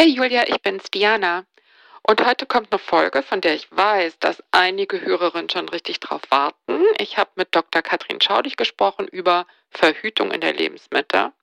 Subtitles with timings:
[0.00, 1.44] Hey Julia, ich bin's Diana.
[2.08, 6.22] Und heute kommt eine Folge, von der ich weiß, dass einige Hörerinnen schon richtig drauf
[6.30, 6.86] warten.
[6.96, 7.82] Ich habe mit Dr.
[7.82, 11.34] Katrin Schaudig gesprochen über Verhütung in der Lebensmitte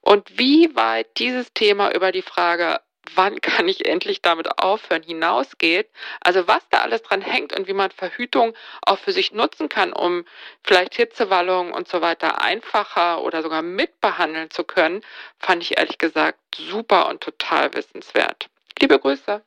[0.00, 2.80] und wie weit dieses Thema über die Frage,
[3.14, 5.90] wann kann ich endlich damit aufhören, hinausgeht.
[6.20, 9.92] Also was da alles dran hängt und wie man Verhütung auch für sich nutzen kann,
[9.92, 10.24] um
[10.62, 15.02] vielleicht Hitzewallungen und so weiter einfacher oder sogar mitbehandeln zu können,
[15.38, 18.48] fand ich ehrlich gesagt super und total wissenswert.
[18.80, 19.42] Liebe Grüße.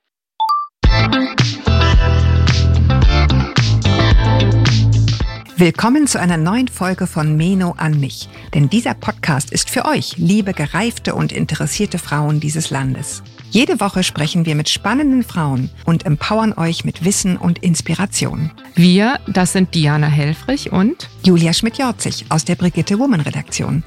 [5.60, 8.30] Willkommen zu einer neuen Folge von Meno an mich.
[8.54, 13.24] Denn dieser Podcast ist für euch, liebe gereifte und interessierte Frauen dieses Landes.
[13.50, 18.52] Jede Woche sprechen wir mit spannenden Frauen und empowern euch mit Wissen und Inspiration.
[18.76, 23.84] Wir, das sind Diana Helfrich und Julia Schmidt-Jorzig aus der Brigitte Woman Redaktion.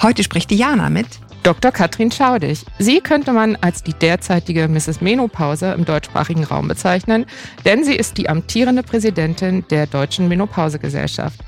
[0.00, 1.06] Heute spricht Diana mit
[1.42, 1.72] Dr.
[1.72, 2.64] Katrin Schaudig.
[2.78, 5.00] Sie könnte man als die derzeitige Mrs.
[5.00, 7.26] Menopause im deutschsprachigen Raum bezeichnen,
[7.64, 11.40] denn sie ist die amtierende Präsidentin der Deutschen Menopausegesellschaft.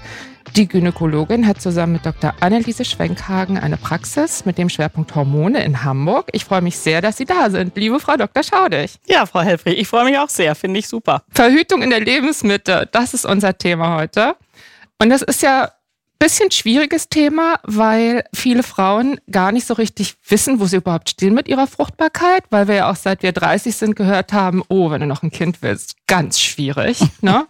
[0.57, 2.33] Die Gynäkologin hat zusammen mit Dr.
[2.39, 6.29] Anneliese Schwenkhagen eine Praxis mit dem Schwerpunkt Hormone in Hamburg.
[6.31, 8.45] Ich freue mich sehr, dass Sie da sind, liebe Frau Dr.
[8.45, 9.01] Schaudig.
[9.07, 11.25] Ja, Frau Helfrich, ich freue mich auch sehr, finde ich super.
[11.31, 14.37] Verhütung in der Lebensmitte, das ist unser Thema heute.
[15.01, 15.73] Und das ist ja
[16.21, 21.35] bisschen schwieriges Thema, weil viele Frauen gar nicht so richtig wissen, wo sie überhaupt stehen
[21.35, 25.01] mit ihrer Fruchtbarkeit, weil wir ja auch seit wir 30 sind gehört haben, oh, wenn
[25.01, 27.01] du noch ein Kind willst, ganz schwierig.
[27.21, 27.47] ne?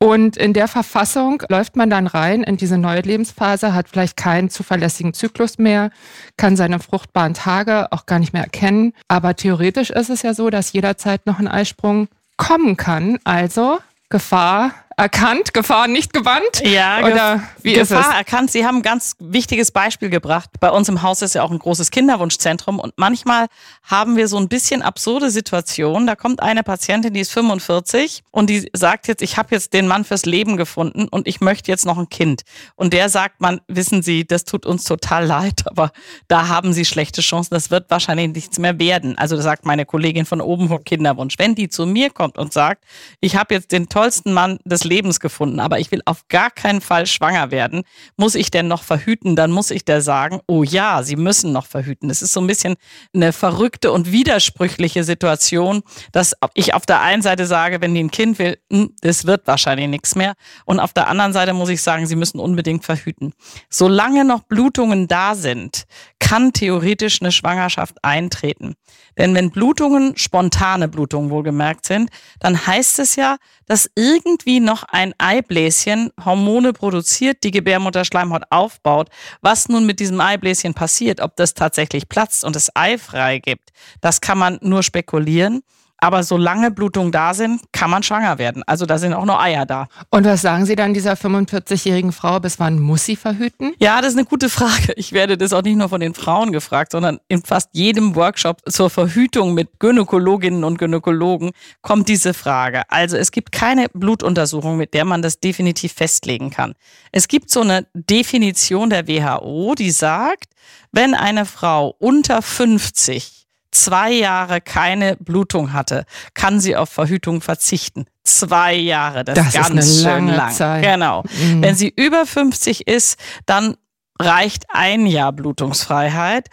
[0.00, 4.48] Und in der Verfassung läuft man dann rein in diese neue Lebensphase, hat vielleicht keinen
[4.48, 5.90] zuverlässigen Zyklus mehr,
[6.36, 8.92] kann seine fruchtbaren Tage auch gar nicht mehr erkennen.
[9.08, 13.18] Aber theoretisch ist es ja so, dass jederzeit noch ein Eisprung kommen kann.
[13.24, 16.60] Also Gefahr erkannt, Gefahr nicht gebannt?
[16.64, 18.14] Ja, oder wie Gefahr ist es?
[18.14, 18.50] erkannt.
[18.50, 20.50] Sie haben ein ganz wichtiges Beispiel gebracht.
[20.58, 23.46] Bei uns im Haus ist ja auch ein großes Kinderwunschzentrum und manchmal
[23.84, 26.06] haben wir so ein bisschen absurde Situationen.
[26.06, 29.86] Da kommt eine Patientin, die ist 45 und die sagt jetzt, ich habe jetzt den
[29.86, 32.42] Mann fürs Leben gefunden und ich möchte jetzt noch ein Kind.
[32.74, 35.92] Und der sagt man, wissen Sie, das tut uns total leid, aber
[36.26, 37.54] da haben Sie schlechte Chancen.
[37.54, 39.16] Das wird wahrscheinlich nichts mehr werden.
[39.16, 41.34] Also das sagt meine Kollegin von oben vom Kinderwunsch.
[41.38, 42.84] Wenn die zu mir kommt und sagt,
[43.20, 46.80] ich habe jetzt den tollsten Mann des Lebens gefunden, aber ich will auf gar keinen
[46.80, 47.82] Fall schwanger werden.
[48.16, 49.36] Muss ich denn noch verhüten?
[49.36, 52.10] Dann muss ich der sagen, oh ja, Sie müssen noch verhüten.
[52.10, 52.76] Es ist so ein bisschen
[53.14, 55.82] eine verrückte und widersprüchliche Situation,
[56.12, 59.46] dass ich auf der einen Seite sage, wenn die ein Kind will, hm, das wird
[59.46, 60.34] wahrscheinlich nichts mehr.
[60.64, 63.34] Und auf der anderen Seite muss ich sagen, Sie müssen unbedingt verhüten.
[63.70, 65.84] Solange noch Blutungen da sind,
[66.18, 68.74] kann theoretisch eine Schwangerschaft eintreten.
[69.16, 75.14] Denn wenn Blutungen, spontane Blutungen wohlgemerkt sind, dann heißt es ja, dass irgendwie noch ein
[75.18, 79.08] Eibläschen Hormone produziert, die Gebärmutterschleimhaut aufbaut.
[79.40, 84.20] Was nun mit diesem Eibläschen passiert, ob das tatsächlich platzt und es Ei freigibt, das
[84.20, 85.62] kann man nur spekulieren.
[85.98, 88.62] Aber solange Blutungen da sind, kann man schwanger werden.
[88.66, 89.88] Also da sind auch noch Eier da.
[90.10, 92.38] Und was sagen Sie dann dieser 45-jährigen Frau?
[92.38, 93.74] Bis wann muss sie verhüten?
[93.78, 94.92] Ja, das ist eine gute Frage.
[94.96, 98.62] Ich werde das auch nicht nur von den Frauen gefragt, sondern in fast jedem Workshop
[98.70, 101.50] zur Verhütung mit Gynäkologinnen und Gynäkologen
[101.82, 102.82] kommt diese Frage.
[102.88, 106.74] Also es gibt keine Blutuntersuchung, mit der man das definitiv festlegen kann.
[107.10, 110.54] Es gibt so eine Definition der WHO, die sagt,
[110.92, 113.37] wenn eine Frau unter 50
[113.82, 118.06] zwei Jahre keine Blutung hatte, kann sie auf Verhütung verzichten.
[118.24, 120.52] Zwei Jahre, das, das ist ganz ist schön lang.
[120.52, 120.84] Zeit.
[120.84, 121.22] Genau.
[121.22, 121.62] Mhm.
[121.62, 123.76] Wenn sie über 50 ist, dann
[124.20, 126.48] reicht ein Jahr Blutungsfreiheit.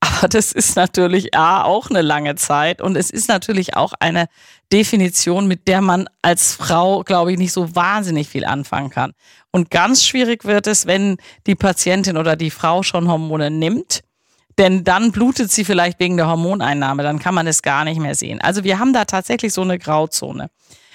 [0.00, 4.26] Aber das ist natürlich A, auch eine lange Zeit und es ist natürlich auch eine
[4.72, 9.12] Definition, mit der man als Frau, glaube ich, nicht so wahnsinnig viel anfangen kann.
[9.50, 14.00] Und ganz schwierig wird es, wenn die Patientin oder die Frau schon Hormone nimmt
[14.60, 18.14] denn dann blutet sie vielleicht wegen der Hormoneinnahme, dann kann man es gar nicht mehr
[18.14, 18.42] sehen.
[18.42, 20.50] Also wir haben da tatsächlich so eine Grauzone.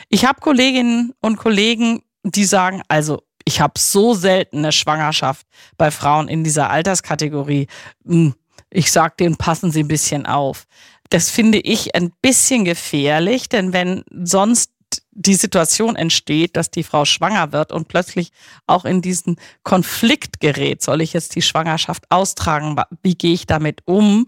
[0.07, 5.47] Ich habe Kolleginnen und Kollegen, die sagen, also ich habe so selten eine Schwangerschaft
[5.79, 7.65] bei Frauen in dieser Alterskategorie.
[8.05, 8.35] Hm,
[8.69, 10.65] ich sage denen, passen Sie ein bisschen auf.
[11.09, 14.74] Das finde ich ein bisschen gefährlich, denn wenn sonst
[15.15, 18.31] die Situation entsteht, dass die Frau schwanger wird und plötzlich
[18.67, 20.83] auch in diesen Konflikt gerät.
[20.83, 22.75] Soll ich jetzt die Schwangerschaft austragen?
[23.01, 24.25] Wie gehe ich damit um?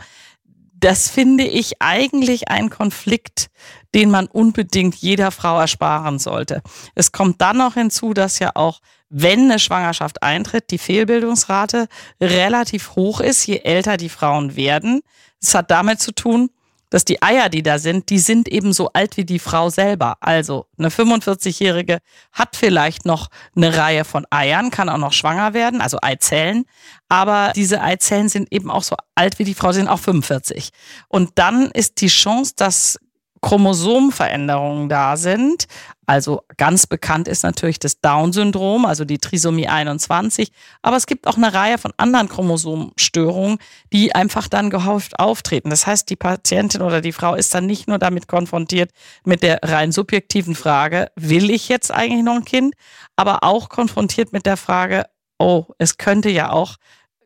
[0.80, 3.50] Das finde ich eigentlich ein Konflikt,
[3.94, 6.62] den man unbedingt jeder Frau ersparen sollte.
[6.96, 8.80] Es kommt dann noch hinzu, dass ja auch,
[9.10, 11.88] wenn eine Schwangerschaft eintritt, die Fehlbildungsrate
[12.22, 15.02] relativ hoch ist, je älter die Frauen werden.
[15.42, 16.50] Es hat damit zu tun,
[16.90, 20.18] dass die Eier, die da sind, die sind eben so alt wie die Frau selber.
[20.22, 22.00] Also eine 45-Jährige
[22.32, 26.66] hat vielleicht noch eine Reihe von Eiern, kann auch noch schwanger werden, also Eizellen.
[27.10, 30.70] Aber diese Eizellen sind eben auch so alt wie die Frau, sind auch 45.
[31.08, 33.00] Und dann ist die Chance, dass
[33.48, 35.68] Chromosomenveränderungen da sind.
[36.06, 40.52] Also ganz bekannt ist natürlich das Down-Syndrom, also die Trisomie 21.
[40.82, 43.58] Aber es gibt auch eine Reihe von anderen Chromosomenstörungen,
[43.94, 45.70] die einfach dann gehäuft auftreten.
[45.70, 48.92] Das heißt, die Patientin oder die Frau ist dann nicht nur damit konfrontiert
[49.24, 52.76] mit der rein subjektiven Frage, will ich jetzt eigentlich noch ein Kind,
[53.16, 55.06] aber auch konfrontiert mit der Frage,
[55.40, 56.76] oh, es könnte ja auch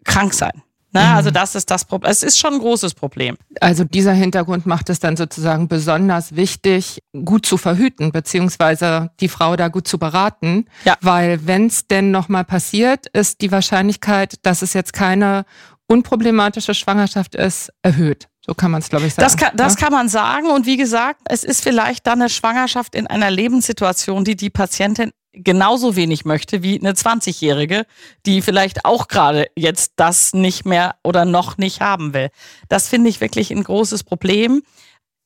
[0.03, 0.61] krank sein.
[0.91, 1.15] Na, mhm.
[1.17, 2.11] Also das ist das Problem.
[2.11, 3.37] Es ist schon ein großes Problem.
[3.59, 9.55] Also dieser Hintergrund macht es dann sozusagen besonders wichtig, gut zu verhüten, beziehungsweise die Frau
[9.55, 10.65] da gut zu beraten.
[10.83, 10.97] Ja.
[11.01, 15.45] Weil wenn es denn nochmal passiert, ist die Wahrscheinlichkeit, dass es jetzt keine
[15.87, 18.27] unproblematische Schwangerschaft ist, erhöht.
[18.45, 19.23] So kann man es, glaube ich, sagen.
[19.23, 19.79] Das, kann, das ja?
[19.81, 20.47] kann man sagen.
[20.47, 25.11] Und wie gesagt, es ist vielleicht dann eine Schwangerschaft in einer Lebenssituation, die die Patientin
[25.33, 27.85] genauso wenig möchte wie eine 20-Jährige,
[28.25, 32.29] die vielleicht auch gerade jetzt das nicht mehr oder noch nicht haben will.
[32.69, 34.63] Das finde ich wirklich ein großes Problem.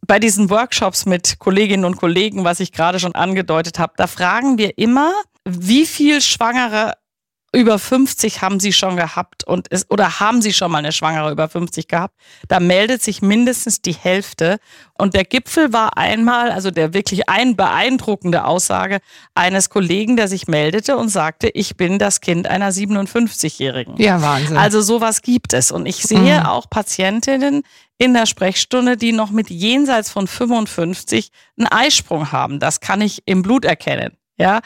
[0.05, 4.57] Bei diesen Workshops mit Kolleginnen und Kollegen, was ich gerade schon angedeutet habe, da fragen
[4.57, 5.11] wir immer,
[5.43, 6.93] wie viel Schwangere
[7.53, 11.31] über 50 haben sie schon gehabt und ist, oder haben sie schon mal eine Schwangere
[11.31, 12.13] über 50 gehabt,
[12.47, 14.57] da meldet sich mindestens die Hälfte.
[14.97, 18.99] Und der Gipfel war einmal, also der wirklich ein beeindruckende Aussage
[19.35, 23.95] eines Kollegen, der sich meldete und sagte, ich bin das Kind einer 57-Jährigen.
[23.97, 24.57] Ja, Wahnsinn.
[24.57, 25.71] Also sowas gibt es.
[25.71, 26.45] Und ich sehe mhm.
[26.45, 27.63] auch Patientinnen
[27.97, 32.59] in der Sprechstunde, die noch mit jenseits von 55 einen Eisprung haben.
[32.59, 34.17] Das kann ich im Blut erkennen.
[34.37, 34.59] Ja,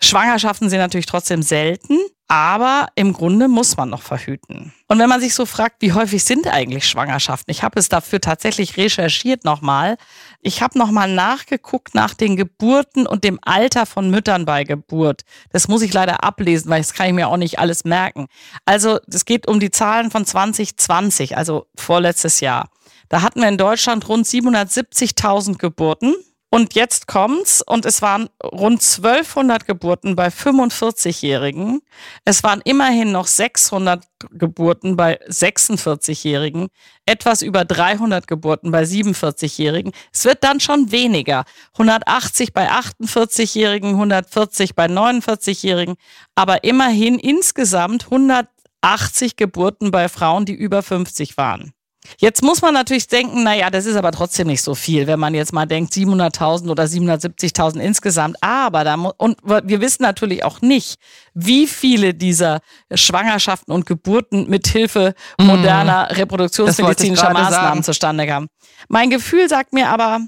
[0.00, 1.98] Schwangerschaften sind natürlich trotzdem selten,
[2.28, 4.74] aber im Grunde muss man noch verhüten.
[4.86, 7.50] Und wenn man sich so fragt, wie häufig sind eigentlich Schwangerschaften?
[7.50, 9.96] Ich habe es dafür tatsächlich recherchiert nochmal.
[10.42, 15.22] Ich habe nochmal nachgeguckt nach den Geburten und dem Alter von Müttern bei Geburt.
[15.52, 18.26] Das muss ich leider ablesen, weil das kann ich mir auch nicht alles merken.
[18.66, 22.68] Also es geht um die Zahlen von 2020, also vorletztes Jahr.
[23.08, 26.14] Da hatten wir in Deutschland rund 770.000 Geburten.
[26.50, 31.82] Und jetzt kommt's und es waren rund 1200 Geburten bei 45-Jährigen.
[32.24, 36.68] Es waren immerhin noch 600 Geburten bei 46-Jährigen,
[37.04, 39.92] etwas über 300 Geburten bei 47-Jährigen.
[40.10, 41.44] Es wird dann schon weniger.
[41.74, 45.96] 180 bei 48-Jährigen, 140 bei 49-Jährigen,
[46.34, 51.74] aber immerhin insgesamt 180 Geburten bei Frauen, die über 50 waren.
[52.16, 55.34] Jetzt muss man natürlich denken, naja, das ist aber trotzdem nicht so viel, wenn man
[55.34, 58.36] jetzt mal denkt 700.000 oder 770.000 insgesamt.
[58.40, 60.98] Aber da und wir wissen natürlich auch nicht,
[61.34, 62.60] wie viele dieser
[62.92, 65.46] Schwangerschaften und Geburten mit Hilfe mhm.
[65.46, 68.48] moderner reproduktionsmedizinischer Maßnahmen zustande kamen.
[68.88, 70.20] Mein Gefühl sagt mir aber,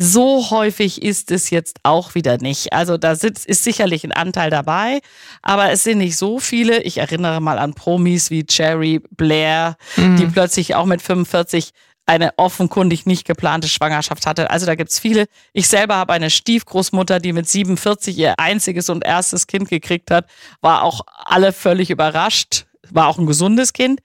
[0.00, 2.72] so häufig ist es jetzt auch wieder nicht.
[2.72, 5.00] Also da ist sicherlich ein Anteil dabei,
[5.42, 6.82] aber es sind nicht so viele.
[6.84, 10.16] Ich erinnere mal an Promis wie Cherry Blair, mhm.
[10.16, 11.72] die plötzlich auch mit 45
[12.06, 14.50] eine offenkundig nicht geplante Schwangerschaft hatte.
[14.50, 15.26] Also da gibt's viele.
[15.52, 20.26] Ich selber habe eine Stiefgroßmutter, die mit 47 ihr einziges und erstes Kind gekriegt hat,
[20.60, 24.00] war auch alle völlig überrascht, war auch ein gesundes Kind.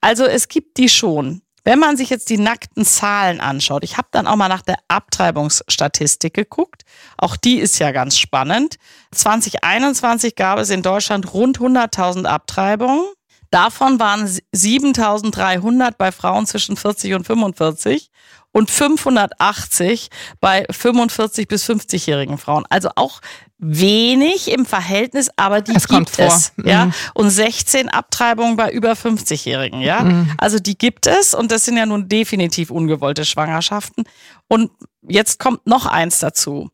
[0.00, 1.42] Also es gibt die schon.
[1.64, 4.78] Wenn man sich jetzt die nackten Zahlen anschaut, ich habe dann auch mal nach der
[4.88, 6.82] Abtreibungsstatistik geguckt.
[7.16, 8.76] Auch die ist ja ganz spannend.
[9.12, 13.04] 2021 gab es in Deutschland rund 100.000 Abtreibungen.
[13.50, 18.10] Davon waren 7.300 bei Frauen zwischen 40 und 45
[18.52, 20.08] und 580
[20.40, 22.64] bei 45 bis 50-jährigen Frauen.
[22.68, 23.20] Also auch
[23.58, 26.52] wenig im Verhältnis, aber die es gibt es.
[26.62, 26.86] Ja?
[26.86, 26.94] Mhm.
[27.14, 29.80] Und 16 Abtreibungen bei über 50-Jährigen.
[29.80, 30.02] Ja?
[30.02, 30.32] Mhm.
[30.38, 34.04] Also die gibt es und das sind ja nun definitiv ungewollte Schwangerschaften.
[34.48, 34.70] Und
[35.08, 36.70] jetzt kommt noch eins dazu.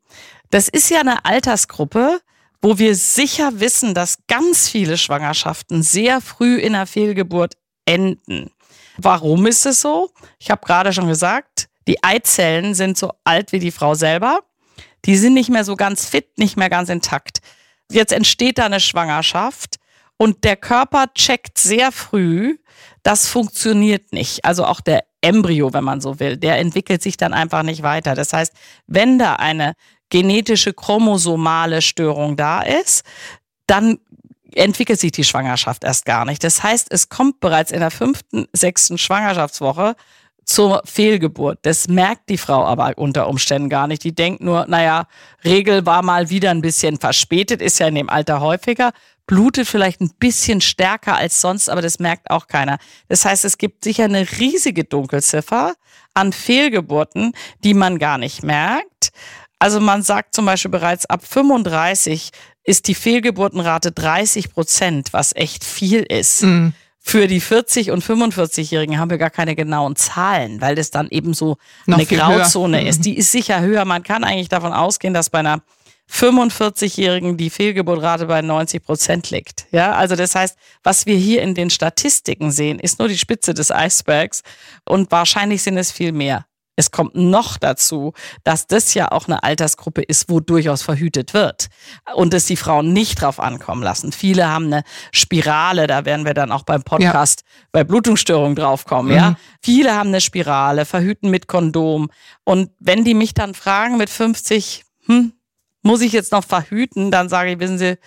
[0.51, 2.21] Das ist ja eine Altersgruppe,
[2.63, 7.55] wo wir sicher wissen, dass ganz viele Schwangerschaften sehr früh in der Fehlgeburt
[7.85, 8.51] enden.
[8.97, 10.11] Warum ist es so?
[10.39, 14.43] Ich habe gerade schon gesagt, die Eizellen sind so alt wie die Frau selber.
[15.07, 17.39] Die sind nicht mehr so ganz fit, nicht mehr ganz intakt.
[17.91, 19.77] Jetzt entsteht da eine Schwangerschaft
[20.19, 22.59] und der Körper checkt sehr früh,
[23.03, 24.45] das funktioniert nicht.
[24.45, 28.15] Also auch der Embryo, wenn man so will, der entwickelt sich dann einfach nicht weiter.
[28.15, 28.53] Das heißt,
[28.87, 29.73] wenn da eine
[30.11, 33.03] genetische chromosomale Störung da ist,
[33.67, 33.99] dann
[34.55, 36.45] entwickelt sich die Schwangerschaft erst gar nicht.
[36.45, 39.95] Das heißt, es kommt bereits in der fünften, sechsten Schwangerschaftswoche
[40.49, 41.59] zur Fehlgeburt.
[41.63, 44.03] Das merkt die Frau aber unter Umständen gar nicht.
[44.03, 45.07] Die denkt nur, naja,
[45.45, 48.93] Regel war mal wieder ein bisschen verspätet, ist ja in dem Alter häufiger,
[49.27, 52.79] blutet vielleicht ein bisschen stärker als sonst, aber das merkt auch keiner.
[53.09, 55.75] Das heißt, es gibt sicher eine riesige Dunkelziffer
[56.15, 59.11] an Fehlgeburten, die man gar nicht merkt.
[59.59, 62.31] Also man sagt zum Beispiel bereits ab 35
[62.65, 66.43] ist die Fehlgeburtenrate 30 Prozent, was echt viel ist.
[66.43, 66.73] Mhm.
[67.09, 71.33] Für die 40- und 45-Jährigen haben wir gar keine genauen Zahlen, weil das dann eben
[71.33, 72.87] so Noch eine Grauzone höher.
[72.87, 73.07] ist.
[73.07, 73.87] Die ist sicher höher.
[73.87, 75.63] Man kann eigentlich davon ausgehen, dass bei einer
[76.13, 79.65] 45-Jährigen die Fehlgeburtrate bei 90 Prozent liegt.
[79.71, 83.55] Ja, also das heißt, was wir hier in den Statistiken sehen, ist nur die Spitze
[83.55, 84.43] des Eisbergs
[84.85, 86.45] und wahrscheinlich sind es viel mehr.
[86.79, 88.13] Es kommt noch dazu,
[88.45, 91.67] dass das ja auch eine Altersgruppe ist, wo durchaus verhütet wird
[92.15, 94.13] und es die Frauen nicht drauf ankommen lassen.
[94.13, 97.67] Viele haben eine Spirale, da werden wir dann auch beim Podcast ja.
[97.73, 99.19] bei Blutungsstörungen draufkommen, mhm.
[99.19, 99.37] ja.
[99.61, 102.11] Viele haben eine Spirale, verhüten mit Kondom
[102.45, 105.33] und wenn die mich dann fragen mit 50, hm,
[105.83, 107.99] muss ich jetzt noch verhüten, dann sage ich, wissen Sie,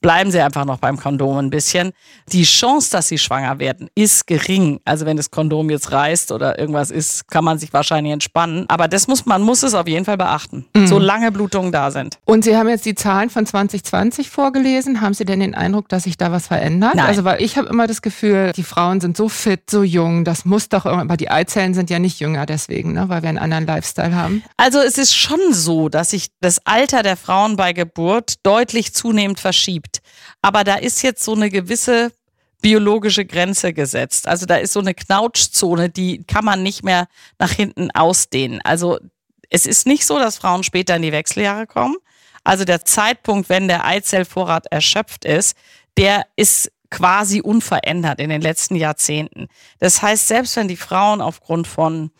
[0.00, 1.92] bleiben Sie einfach noch beim Kondom ein bisschen.
[2.32, 4.80] Die Chance, dass Sie schwanger werden, ist gering.
[4.84, 8.66] Also wenn das Kondom jetzt reißt oder irgendwas ist, kann man sich wahrscheinlich entspannen.
[8.68, 10.86] Aber das muss, man muss es auf jeden Fall beachten, mhm.
[10.86, 12.18] solange Blutungen da sind.
[12.24, 15.00] Und Sie haben jetzt die Zahlen von 2020 vorgelesen.
[15.00, 16.94] Haben Sie denn den Eindruck, dass sich da was verändert?
[16.94, 17.06] Nein.
[17.06, 20.44] Also weil ich habe immer das Gefühl, die Frauen sind so fit, so jung, das
[20.44, 23.08] muss doch aber die Eizellen sind ja nicht jünger deswegen, ne?
[23.08, 24.42] weil wir einen anderen Lifestyle haben.
[24.56, 29.40] Also es ist schon so, dass sich das Alter der Frauen bei Geburt deutlich zunehmend
[29.40, 29.97] verschiebt.
[30.42, 32.12] Aber da ist jetzt so eine gewisse
[32.60, 34.26] biologische Grenze gesetzt.
[34.26, 37.06] Also da ist so eine Knautschzone, die kann man nicht mehr
[37.38, 38.60] nach hinten ausdehnen.
[38.64, 38.98] Also
[39.50, 41.96] es ist nicht so, dass Frauen später in die Wechseljahre kommen.
[42.44, 45.56] Also der Zeitpunkt, wenn der Eizellvorrat erschöpft ist,
[45.96, 49.48] der ist quasi unverändert in den letzten Jahrzehnten.
[49.78, 52.10] Das heißt, selbst wenn die Frauen aufgrund von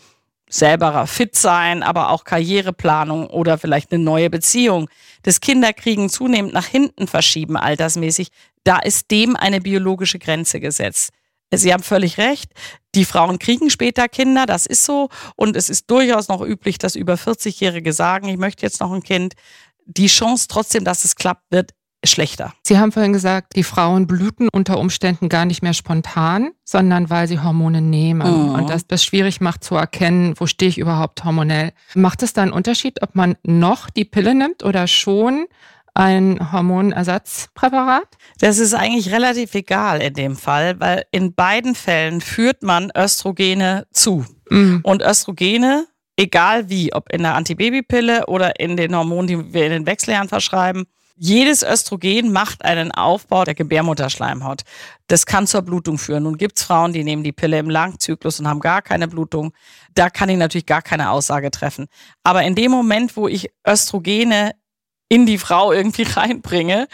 [0.50, 4.88] selberer fit sein, aber auch Karriereplanung oder vielleicht eine neue Beziehung,
[5.23, 8.28] das Kinderkriegen zunehmend nach hinten verschieben, altersmäßig,
[8.64, 11.11] da ist dem eine biologische Grenze gesetzt.
[11.50, 12.52] Sie haben völlig recht.
[12.95, 15.09] Die Frauen kriegen später Kinder, das ist so.
[15.37, 19.02] Und es ist durchaus noch üblich, dass über 40-Jährige sagen, ich möchte jetzt noch ein
[19.02, 19.35] Kind.
[19.87, 21.73] Die Chance trotzdem, dass es klappt, wird
[22.05, 22.52] schlechter.
[22.62, 27.26] Sie haben vorhin gesagt, die Frauen blüten unter Umständen gar nicht mehr spontan, sondern weil
[27.26, 28.49] sie Hormone nehmen.
[28.49, 28.55] Mhm.
[28.55, 31.73] Und dass das schwierig macht zu erkennen, wo stehe ich überhaupt hormonell.
[31.95, 35.47] Macht es da einen Unterschied, ob man noch die Pille nimmt oder schon
[35.95, 38.17] ein Hormonersatzpräparat?
[38.38, 43.87] Das ist eigentlich relativ egal in dem Fall, weil in beiden Fällen führt man Östrogene
[43.90, 44.25] zu.
[44.50, 44.81] Mhm.
[44.85, 45.87] Und Östrogene
[46.19, 50.28] egal wie, ob in der Antibabypille oder in den Hormonen, die wir in den Wechseljahren
[50.28, 50.87] verschreiben,
[51.19, 54.63] jedes Östrogen macht einen Aufbau der Gebärmutterschleimhaut.
[55.09, 56.23] Das kann zur Blutung führen.
[56.23, 59.53] Nun gibt's Frauen, die nehmen die Pille im Langzyklus und haben gar keine Blutung.
[59.95, 61.89] Da kann ich natürlich gar keine Aussage treffen.
[62.23, 64.53] Aber in dem Moment, wo ich Östrogene
[65.09, 66.87] in die Frau irgendwie reinbringe,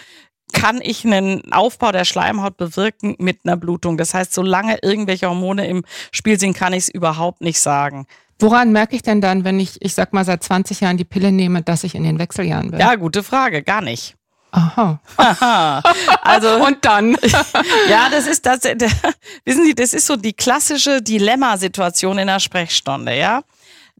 [0.52, 3.99] kann ich einen Aufbau der Schleimhaut bewirken mit einer Blutung.
[3.99, 8.07] Das heißt, solange irgendwelche Hormone im Spiel sind, kann ich es überhaupt nicht sagen.
[8.38, 11.33] Woran merke ich denn dann, wenn ich, ich sag mal, seit 20 Jahren die Pille
[11.33, 12.81] nehme, dass ich in den Wechseljahren bin?
[12.81, 14.17] Ja, gute Frage, gar nicht.
[14.50, 15.00] Aha.
[15.17, 15.83] Aha.
[16.23, 17.17] Also und dann.
[17.88, 18.61] ja, das ist das.
[19.45, 23.43] wissen Sie, das ist so die klassische Dilemmasituation in der Sprechstunde, ja.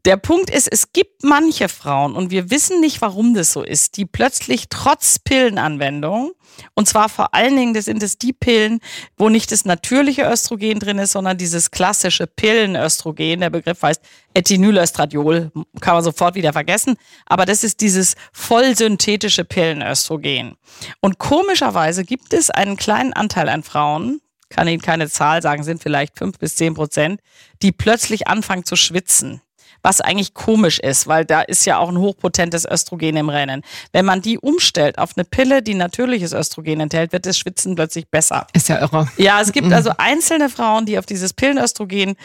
[0.05, 3.97] Der Punkt ist, es gibt manche Frauen, und wir wissen nicht, warum das so ist,
[3.97, 6.33] die plötzlich trotz Pillenanwendung,
[6.75, 8.81] und zwar vor allen Dingen, das sind es die Pillen,
[9.17, 14.01] wo nicht das natürliche Östrogen drin ist, sondern dieses klassische Pillenöstrogen, der Begriff heißt
[14.35, 20.55] Ethinylöstradiol, kann man sofort wieder vergessen, aber das ist dieses vollsynthetische Pillenöstrogen.
[21.01, 25.81] Und komischerweise gibt es einen kleinen Anteil an Frauen, kann Ihnen keine Zahl sagen, sind
[25.81, 27.21] vielleicht fünf bis zehn Prozent,
[27.63, 29.41] die plötzlich anfangen zu schwitzen
[29.85, 33.61] was eigentlich komisch ist, weil da ist ja auch ein hochpotentes Östrogen im Rennen.
[33.93, 38.09] Wenn man die umstellt auf eine Pille, die natürliches Östrogen enthält, wird das Schwitzen plötzlich
[38.09, 38.47] besser.
[38.53, 39.07] Ist ja irre.
[39.17, 39.73] Ja, es gibt mhm.
[39.73, 42.15] also einzelne Frauen, die auf dieses Pillenöstrogen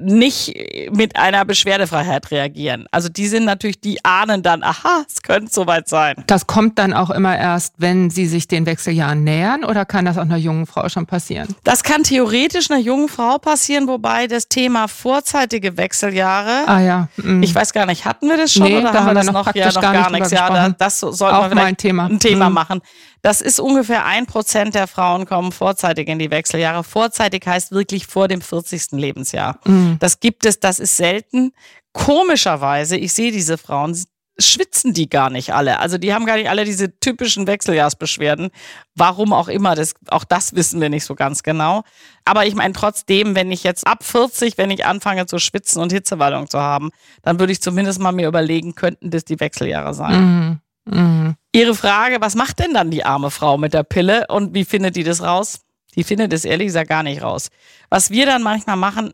[0.00, 0.54] nicht
[0.92, 2.86] mit einer Beschwerdefreiheit reagieren.
[2.90, 6.16] Also die sind natürlich, die ahnen dann, aha, es könnte soweit sein.
[6.26, 10.16] Das kommt dann auch immer erst, wenn sie sich den Wechseljahren nähern oder kann das
[10.18, 11.54] auch einer jungen Frau schon passieren?
[11.64, 17.08] Das kann theoretisch einer jungen Frau passieren, wobei das Thema vorzeitige Wechseljahre, ah, ja.
[17.16, 17.42] Mhm.
[17.42, 19.54] ich weiß gar nicht, hatten wir das schon nee, oder haben wir das noch, noch
[19.54, 20.30] ja noch gar, gar nichts?
[20.30, 22.54] Ja, das sollten auch wir vielleicht ein Thema, ein Thema mhm.
[22.54, 22.80] machen.
[23.22, 26.84] Das ist ungefähr ein Prozent der Frauen kommen vorzeitig in die Wechseljahre.
[26.84, 28.92] Vorzeitig heißt wirklich vor dem 40.
[28.92, 29.58] Lebensjahr.
[29.64, 29.96] Mhm.
[30.00, 31.52] Das gibt es, das ist selten.
[31.92, 33.96] Komischerweise, ich sehe diese Frauen,
[34.40, 35.78] schwitzen die gar nicht alle.
[35.80, 38.50] Also die haben gar nicht alle diese typischen Wechseljahrsbeschwerden.
[38.94, 41.82] Warum auch immer, das, auch das wissen wir nicht so ganz genau.
[42.24, 45.92] Aber ich meine trotzdem, wenn ich jetzt ab 40, wenn ich anfange zu schwitzen und
[45.92, 46.90] Hitzewallung zu haben,
[47.22, 50.20] dann würde ich zumindest mal mir überlegen, könnten das die Wechseljahre sein.
[50.20, 50.60] Mhm.
[50.84, 51.36] Mhm.
[51.52, 54.96] Ihre Frage, was macht denn dann die arme Frau mit der Pille und wie findet
[54.96, 55.60] die das raus?
[55.96, 57.48] Die findet es ehrlich gesagt gar nicht raus.
[57.88, 59.12] Was wir dann manchmal machen,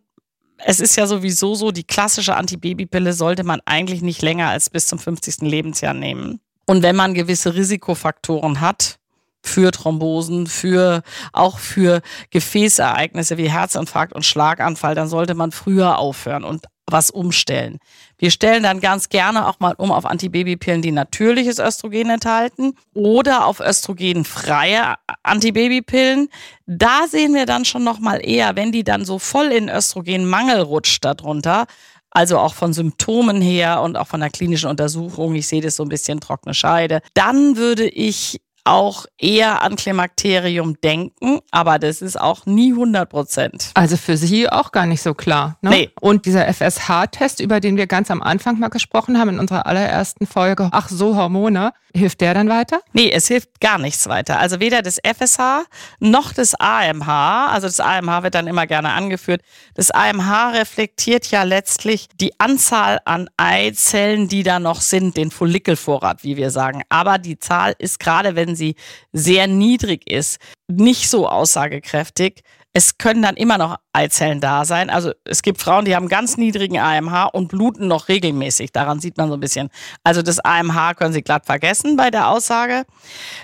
[0.58, 4.86] es ist ja sowieso so, die klassische Antibabypille sollte man eigentlich nicht länger als bis
[4.86, 5.42] zum 50.
[5.42, 6.40] Lebensjahr nehmen.
[6.66, 8.98] Und wenn man gewisse Risikofaktoren hat,
[9.46, 16.44] für Thrombosen, für auch für Gefäßereignisse wie Herzinfarkt und Schlaganfall, dann sollte man früher aufhören
[16.44, 17.78] und was umstellen.
[18.18, 23.46] Wir stellen dann ganz gerne auch mal um auf Antibabypillen, die natürliches Östrogen enthalten oder
[23.46, 26.28] auf östrogenfreie Antibabypillen.
[26.66, 30.60] Da sehen wir dann schon noch mal eher, wenn die dann so voll in Östrogenmangel
[30.60, 31.66] rutscht darunter,
[32.10, 35.82] also auch von Symptomen her und auch von der klinischen Untersuchung, ich sehe das so
[35.82, 42.20] ein bisschen trockene Scheide, dann würde ich auch eher an Klimakterium denken, aber das ist
[42.20, 43.70] auch nie 100 Prozent.
[43.74, 45.56] Also für Sie auch gar nicht so klar.
[45.62, 45.70] Ne?
[45.70, 45.90] Nee.
[46.00, 50.26] Und dieser FSH-Test, über den wir ganz am Anfang mal gesprochen haben in unserer allerersten
[50.26, 52.80] Folge, ach so, Hormone, hilft der dann weiter?
[52.92, 54.38] Nee, es hilft gar nichts weiter.
[54.38, 55.64] Also weder das FSH
[56.00, 59.42] noch das AMH, also das AMH wird dann immer gerne angeführt.
[59.74, 66.24] Das AMH reflektiert ja letztlich die Anzahl an Eizellen, die da noch sind, den Follikelvorrat,
[66.24, 66.82] wie wir sagen.
[66.88, 68.74] Aber die Zahl ist gerade, wenn sie
[69.12, 72.42] sehr niedrig ist, nicht so aussagekräftig.
[72.72, 74.90] Es können dann immer noch Eizellen da sein.
[74.90, 78.70] Also es gibt Frauen, die haben ganz niedrigen AMH und bluten noch regelmäßig.
[78.70, 79.70] Daran sieht man so ein bisschen.
[80.04, 82.84] Also das AMH können Sie glatt vergessen bei der Aussage.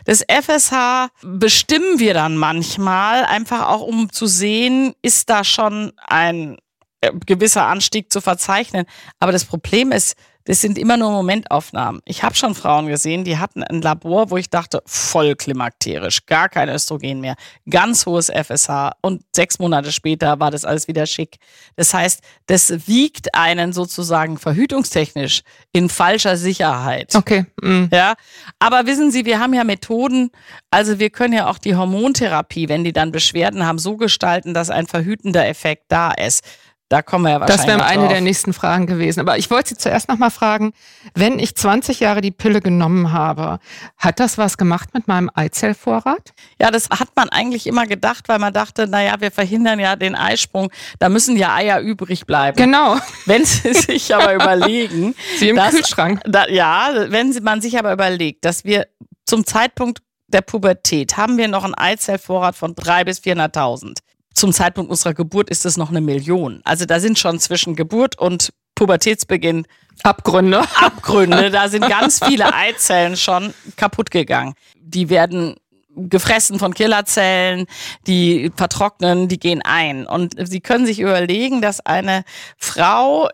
[0.04, 6.59] Das FSH bestimmen wir dann manchmal, einfach auch um zu sehen, ist da schon ein
[7.00, 8.85] äh, gewisser Anstieg zu verzeichnen.
[9.19, 10.14] Aber das Problem ist,
[10.45, 12.01] das sind immer nur Momentaufnahmen.
[12.05, 16.49] Ich habe schon Frauen gesehen, die hatten ein Labor, wo ich dachte, voll klimakterisch, gar
[16.49, 17.37] kein Östrogen mehr,
[17.69, 21.37] ganz hohes FSH und sechs Monate später war das alles wieder schick.
[21.77, 27.15] Das heißt, das wiegt einen sozusagen verhütungstechnisch in falscher Sicherheit.
[27.15, 27.47] Okay.
[27.61, 27.89] Mhm.
[27.93, 28.15] Ja.
[28.59, 30.31] Aber wissen Sie, wir haben ja Methoden,
[30.71, 34.71] also wir können ja auch die Hormontherapie, wenn die dann Beschwerden haben, so gestalten, dass
[34.71, 36.45] ein verhütender Effekt da ist.
[36.93, 37.65] Da kommen wir ja wahrscheinlich.
[37.65, 39.21] Das wäre eine der nächsten Fragen gewesen.
[39.21, 40.75] Aber ich wollte Sie zuerst noch mal fragen,
[41.15, 43.61] wenn ich 20 Jahre die Pille genommen habe,
[43.97, 46.35] hat das was gemacht mit meinem Eizellvorrat?
[46.61, 50.15] Ja, das hat man eigentlich immer gedacht, weil man dachte, naja, wir verhindern ja den
[50.15, 50.71] Eisprung.
[50.99, 52.59] Da müssen ja Eier übrig bleiben.
[52.59, 52.99] Genau.
[53.25, 55.15] Wenn Sie sich aber überlegen.
[55.39, 56.21] Sie im dass, Kühlschrank.
[56.27, 58.87] Da, ja, wenn man sich aber überlegt, dass wir
[59.25, 63.99] zum Zeitpunkt der Pubertät haben wir noch einen Eizellvorrat von 300.000 bis 400.000
[64.35, 66.61] zum Zeitpunkt unserer Geburt ist es noch eine Million.
[66.64, 69.66] Also da sind schon zwischen Geburt und Pubertätsbeginn
[70.03, 70.62] Abgründe.
[70.77, 71.51] Abgründe.
[71.53, 74.55] Da sind ganz viele Eizellen schon kaputt gegangen.
[74.75, 75.57] Die werden
[75.95, 77.66] gefressen von Killerzellen,
[78.07, 80.07] die vertrocknen, die gehen ein.
[80.07, 82.25] Und Sie können sich überlegen, dass eine
[82.57, 83.29] Frau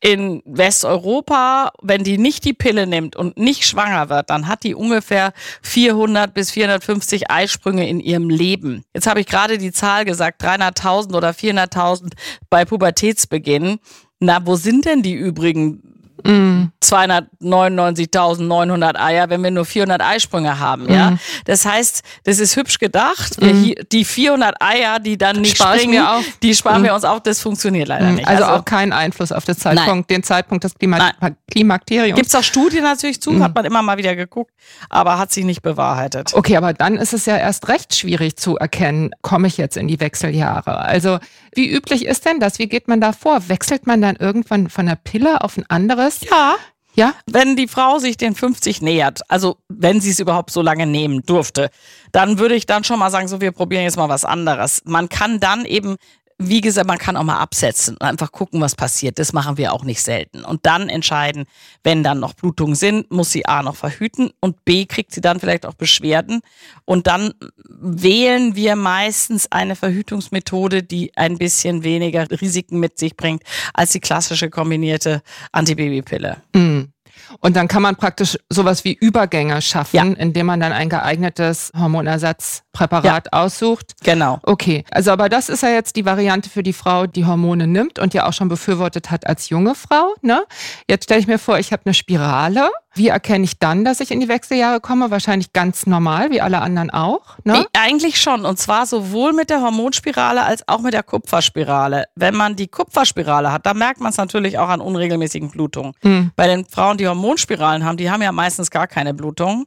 [0.00, 4.74] in Westeuropa, wenn die nicht die Pille nimmt und nicht schwanger wird, dann hat die
[4.74, 5.32] ungefähr
[5.62, 8.84] 400 bis 450 Eisprünge in ihrem Leben.
[8.94, 12.12] Jetzt habe ich gerade die Zahl gesagt, 300.000 oder 400.000
[12.48, 13.78] bei Pubertätsbeginn.
[14.20, 16.64] Na, wo sind denn die übrigen Mm.
[16.82, 20.92] 299.900 Eier, wenn wir nur 400 Eisprünge haben, mm.
[20.92, 21.18] ja.
[21.44, 23.40] Das heißt, das ist hübsch gedacht.
[23.40, 23.72] Mm.
[23.92, 26.04] die 400 Eier, die dann nicht Spar springen,
[26.42, 26.96] die sparen wir mm.
[26.96, 27.20] uns auch.
[27.20, 28.14] Das funktioniert leider mm.
[28.16, 28.28] nicht.
[28.28, 31.12] Also, also, auch keinen Einfluss auf den Zeitpunkt, den Zeitpunkt des Klima
[31.50, 32.16] Klimakteriums.
[32.16, 34.52] Gibt es auch Studien natürlich zu, hat man immer mal wieder geguckt,
[34.88, 36.34] aber hat sich nicht bewahrheitet.
[36.34, 39.88] Okay, aber dann ist es ja erst recht schwierig zu erkennen, komme ich jetzt in
[39.88, 40.78] die Wechseljahre.
[40.78, 41.18] Also
[41.58, 42.60] wie üblich ist denn das?
[42.60, 43.48] Wie geht man da vor?
[43.48, 46.20] Wechselt man dann irgendwann von der Pille auf ein anderes?
[46.30, 46.54] Ja.
[46.94, 47.14] Ja?
[47.26, 51.22] Wenn die Frau sich den 50 nähert, also wenn sie es überhaupt so lange nehmen
[51.26, 51.70] durfte,
[52.12, 54.82] dann würde ich dann schon mal sagen, so wir probieren jetzt mal was anderes.
[54.84, 55.96] Man kann dann eben
[56.38, 59.18] wie gesagt, man kann auch mal absetzen und einfach gucken, was passiert.
[59.18, 60.44] Das machen wir auch nicht selten.
[60.44, 61.46] Und dann entscheiden,
[61.82, 65.40] wenn dann noch Blutungen sind, muss sie A noch verhüten und B kriegt sie dann
[65.40, 66.40] vielleicht auch Beschwerden.
[66.84, 67.34] Und dann
[67.68, 73.42] wählen wir meistens eine Verhütungsmethode, die ein bisschen weniger Risiken mit sich bringt
[73.74, 76.36] als die klassische kombinierte Antibabypille.
[76.54, 76.92] Mhm.
[77.40, 80.02] Und dann kann man praktisch sowas wie Übergänge schaffen, ja.
[80.02, 83.38] indem man dann ein geeignetes Hormonersatzpräparat ja.
[83.40, 83.94] aussucht.
[84.02, 84.38] Genau.
[84.42, 84.84] Okay.
[84.90, 88.14] Also, aber das ist ja jetzt die Variante für die Frau, die Hormone nimmt und
[88.14, 90.14] ja auch schon befürwortet hat als junge Frau.
[90.22, 90.44] Ne?
[90.88, 94.10] Jetzt stelle ich mir vor, ich habe eine Spirale Wie erkenne ich dann, dass ich
[94.10, 95.12] in die Wechseljahre komme?
[95.12, 97.38] Wahrscheinlich ganz normal, wie alle anderen auch.
[97.44, 97.64] Ne?
[97.72, 98.44] Eigentlich schon.
[98.44, 102.06] Und zwar sowohl mit der Hormonspirale als auch mit der Kupferspirale.
[102.16, 105.92] Wenn man die Kupferspirale hat, dann merkt man es natürlich auch an unregelmäßigen Blutungen.
[106.02, 106.32] Mhm.
[106.34, 109.66] Bei den Frauen, die Hormonspiralen haben, die haben ja meistens gar keine Blutung.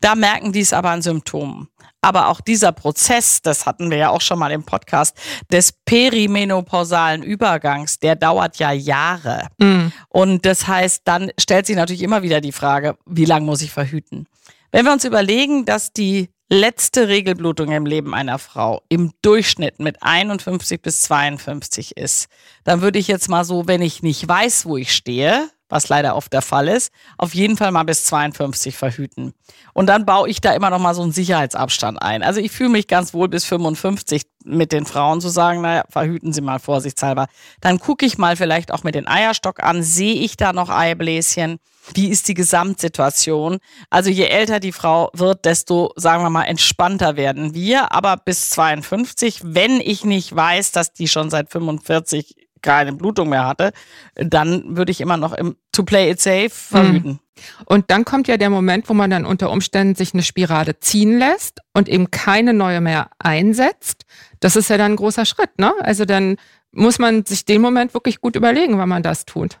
[0.00, 1.68] Da merken die es aber an Symptomen.
[2.02, 5.16] Aber auch dieser Prozess, das hatten wir ja auch schon mal im Podcast,
[5.50, 9.46] des perimenopausalen Übergangs, der dauert ja Jahre.
[9.58, 9.92] Mhm.
[10.08, 13.70] Und das heißt, dann stellt sich natürlich immer wieder die Frage, wie lange muss ich
[13.70, 14.26] verhüten?
[14.72, 20.02] Wenn wir uns überlegen, dass die letzte Regelblutung im Leben einer Frau im Durchschnitt mit
[20.02, 22.28] 51 bis 52 ist,
[22.64, 26.14] dann würde ich jetzt mal so, wenn ich nicht weiß, wo ich stehe, was leider
[26.14, 29.32] oft der Fall ist, auf jeden Fall mal bis 52 verhüten.
[29.72, 32.22] Und dann baue ich da immer noch mal so einen Sicherheitsabstand ein.
[32.22, 36.34] Also ich fühle mich ganz wohl bis 55 mit den Frauen zu sagen, naja, verhüten
[36.34, 37.26] Sie mal vorsichtshalber.
[37.60, 41.58] Dann gucke ich mal vielleicht auch mit den Eierstock an, sehe ich da noch Eibläschen?
[41.94, 43.58] Wie ist die Gesamtsituation?
[43.88, 47.92] Also je älter die Frau wird, desto, sagen wir mal, entspannter werden wir.
[47.92, 53.46] Aber bis 52, wenn ich nicht weiß, dass die schon seit 45 keine Blutung mehr
[53.46, 53.72] hatte,
[54.14, 57.12] dann würde ich immer noch im To Play It Safe verhüten.
[57.12, 57.18] Mhm.
[57.64, 61.18] Und dann kommt ja der Moment, wo man dann unter Umständen sich eine Spirale ziehen
[61.18, 64.04] lässt und eben keine neue mehr einsetzt.
[64.40, 65.72] Das ist ja dann ein großer Schritt, ne?
[65.80, 66.36] Also dann
[66.72, 69.60] muss man sich den Moment wirklich gut überlegen, wann man das tut.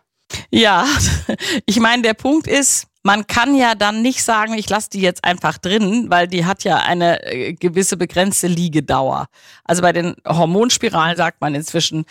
[0.50, 0.86] Ja,
[1.66, 5.24] ich meine, der Punkt ist, man kann ja dann nicht sagen, ich lasse die jetzt
[5.24, 9.26] einfach drin, weil die hat ja eine äh, gewisse begrenzte Liegedauer.
[9.64, 12.04] Also bei den Hormonspiralen sagt man inzwischen,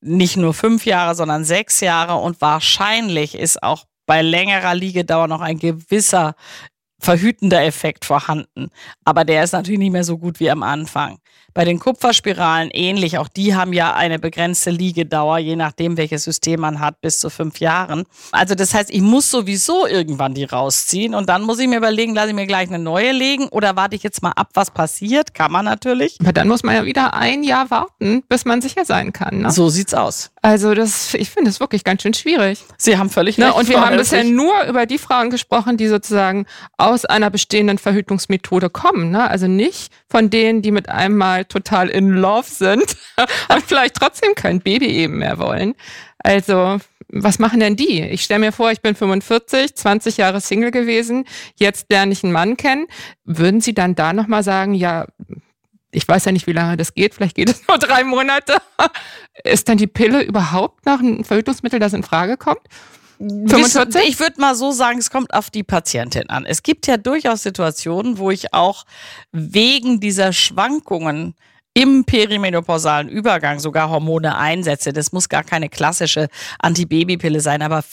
[0.00, 5.40] nicht nur fünf Jahre, sondern sechs Jahre und wahrscheinlich ist auch bei längerer Liegedauer noch
[5.40, 6.34] ein gewisser
[7.00, 8.70] verhütender Effekt vorhanden.
[9.04, 11.18] Aber der ist natürlich nicht mehr so gut wie am Anfang.
[11.58, 13.18] Bei den Kupferspiralen ähnlich.
[13.18, 17.30] Auch die haben ja eine begrenzte Liegedauer, je nachdem, welches System man hat, bis zu
[17.30, 18.04] fünf Jahren.
[18.30, 22.14] Also das heißt, ich muss sowieso irgendwann die rausziehen und dann muss ich mir überlegen,
[22.14, 25.34] lasse ich mir gleich eine neue legen oder warte ich jetzt mal ab, was passiert?
[25.34, 26.18] Kann man natürlich.
[26.20, 29.40] Aber dann muss man ja wieder ein Jahr warten, bis man sicher sein kann.
[29.40, 29.50] Ne?
[29.50, 30.30] So sieht's aus.
[30.42, 32.64] Also das, ich finde es wirklich ganz schön schwierig.
[32.76, 33.56] Sie haben völlig ne, recht.
[33.56, 38.70] Und wir haben bisher nur über die Frauen gesprochen, die sozusagen aus einer bestehenden Verhütungsmethode
[38.70, 39.10] kommen.
[39.10, 39.28] Ne?
[39.28, 42.96] Also nicht von denen, die mit einem Mal total in love sind
[43.48, 45.74] und vielleicht trotzdem kein Baby eben mehr wollen.
[46.18, 48.02] Also, was machen denn die?
[48.02, 51.24] Ich stelle mir vor, ich bin 45, 20 Jahre Single gewesen,
[51.56, 52.86] jetzt lerne ich einen Mann kennen.
[53.24, 55.06] Würden Sie dann da nochmal sagen, ja,
[55.90, 58.58] ich weiß ja nicht, wie lange das geht, vielleicht geht es nur drei Monate.
[59.44, 62.60] Ist dann die Pille überhaupt noch ein Verhütungsmittel, das in Frage kommt?
[63.18, 64.02] 45?
[64.08, 66.46] Ich würde mal so sagen, es kommt auf die Patientin an.
[66.46, 68.84] Es gibt ja durchaus Situationen, wo ich auch
[69.32, 71.34] wegen dieser Schwankungen
[71.74, 74.92] im perimenopausalen Übergang sogar Hormone einsetze.
[74.92, 76.28] Das muss gar keine klassische
[76.58, 77.84] Antibabypille sein, aber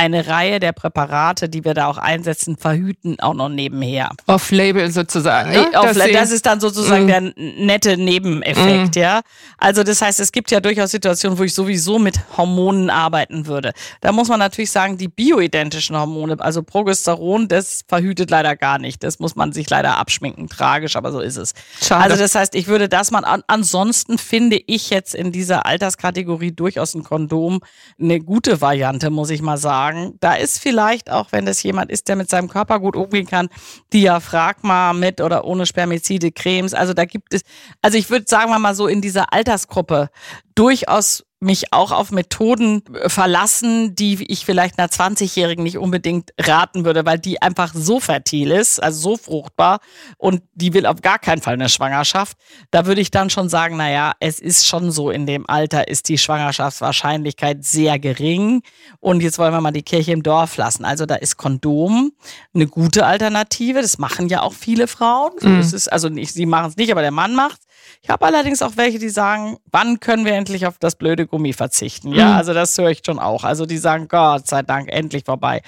[0.00, 4.08] eine Reihe der Präparate, die wir da auch einsetzen, verhüten auch noch nebenher.
[4.26, 5.50] Off-Label sozusagen.
[5.50, 5.66] Ne?
[5.74, 7.08] Off das, das ist dann sozusagen mm.
[7.08, 8.98] der nette Nebeneffekt, mm.
[8.98, 9.20] ja.
[9.58, 13.72] Also das heißt, es gibt ja durchaus Situationen, wo ich sowieso mit Hormonen arbeiten würde.
[14.00, 19.04] Da muss man natürlich sagen, die bioidentischen Hormone, also Progesteron, das verhütet leider gar nicht.
[19.04, 20.48] Das muss man sich leider abschminken.
[20.48, 21.52] Tragisch, aber so ist es.
[21.82, 22.04] Schade.
[22.04, 26.52] Also das heißt, ich würde das mal an, ansonsten finde ich jetzt in dieser Alterskategorie
[26.52, 27.60] durchaus ein Kondom
[28.00, 30.16] eine gute Variante, muss ich mal sagen sagen.
[30.20, 33.48] Da ist vielleicht auch, wenn das jemand ist, der mit seinem Körper gut umgehen kann,
[33.92, 36.74] Diaphragma mit oder ohne Spermizide, Cremes.
[36.74, 37.42] Also da gibt es,
[37.82, 40.10] also ich würde sagen wir mal so in dieser Altersgruppe
[40.54, 46.84] durchaus mich auch auf Methoden äh, verlassen, die ich vielleicht einer 20-Jährigen nicht unbedingt raten
[46.84, 49.80] würde, weil die einfach so fertil ist, also so fruchtbar
[50.18, 52.36] und die will auf gar keinen Fall eine Schwangerschaft.
[52.70, 56.10] Da würde ich dann schon sagen, naja, es ist schon so, in dem Alter ist
[56.10, 58.62] die Schwangerschaftswahrscheinlichkeit sehr gering.
[59.00, 60.84] Und jetzt wollen wir mal die Kirche im Dorf lassen.
[60.84, 62.12] Also da ist Kondom
[62.54, 63.80] eine gute Alternative.
[63.80, 65.32] Das machen ja auch viele Frauen.
[65.40, 65.66] Mhm.
[65.90, 67.60] also nicht, sie machen es nicht, aber der Mann macht
[68.02, 71.52] ich habe allerdings auch welche, die sagen, wann können wir endlich auf das blöde Gummi
[71.52, 72.12] verzichten?
[72.12, 72.36] Ja, mhm.
[72.36, 73.44] also das höre ich schon auch.
[73.44, 75.62] Also die sagen, Gott sei Dank, endlich vorbei.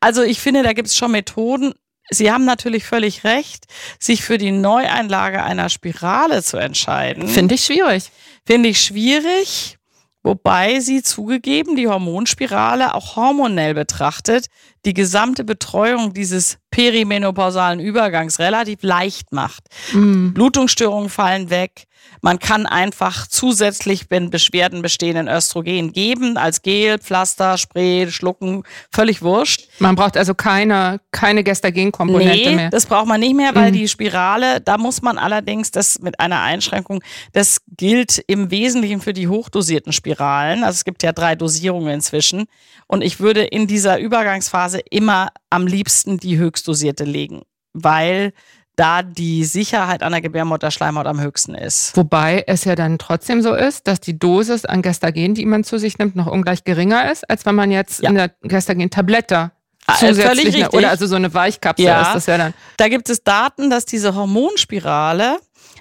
[0.00, 1.72] Also ich finde, da gibt es schon Methoden.
[2.10, 3.66] Sie haben natürlich völlig recht,
[3.98, 7.28] sich für die Neueinlage einer Spirale zu entscheiden.
[7.28, 8.10] Finde ich schwierig.
[8.46, 9.77] Finde ich schwierig.
[10.22, 14.46] Wobei sie zugegeben die Hormonspirale auch hormonell betrachtet
[14.84, 19.64] die gesamte Betreuung dieses perimenopausalen Übergangs relativ leicht macht.
[19.92, 20.34] Mhm.
[20.34, 21.84] Blutungsstörungen fallen weg.
[22.20, 28.64] Man kann einfach zusätzlich, wenn Beschwerden bestehen, ein Östrogen geben, als Gel, Pflaster, Spray, Schlucken,
[28.90, 29.68] völlig wurscht.
[29.78, 32.70] Man braucht also keine, keine Gestagen-Komponente nee, mehr.
[32.70, 33.74] das braucht man nicht mehr, weil mhm.
[33.74, 39.12] die Spirale, da muss man allerdings das mit einer Einschränkung, das gilt im Wesentlichen für
[39.12, 40.64] die hochdosierten Spiralen.
[40.64, 42.46] Also es gibt ja drei Dosierungen inzwischen.
[42.86, 48.32] Und ich würde in dieser Übergangsphase immer am liebsten die höchstdosierte legen, weil
[48.78, 51.96] da die Sicherheit an der Gebärmutterschleimhaut am höchsten ist.
[51.96, 55.78] Wobei es ja dann trotzdem so ist, dass die Dosis an Gestagen, die man zu
[55.78, 58.10] sich nimmt, noch ungleich geringer ist, als wenn man jetzt ja.
[58.10, 59.50] eine Gestagen-Tablette
[59.86, 62.02] ah, äh, zusätzlich eine, oder also so eine Weichkapsel ja.
[62.02, 62.54] ist das ja dann.
[62.76, 65.38] Da gibt es Daten, dass diese Hormonspirale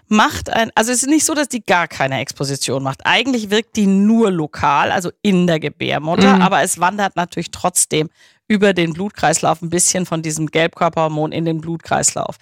[0.07, 3.01] macht ein, also es ist nicht so, dass die gar keine Exposition macht.
[3.05, 6.41] Eigentlich wirkt die nur lokal, also in der Gebärmutter, mhm.
[6.41, 8.09] aber es wandert natürlich trotzdem
[8.47, 12.37] über den Blutkreislauf ein bisschen von diesem Gelbkörperhormon in den Blutkreislauf.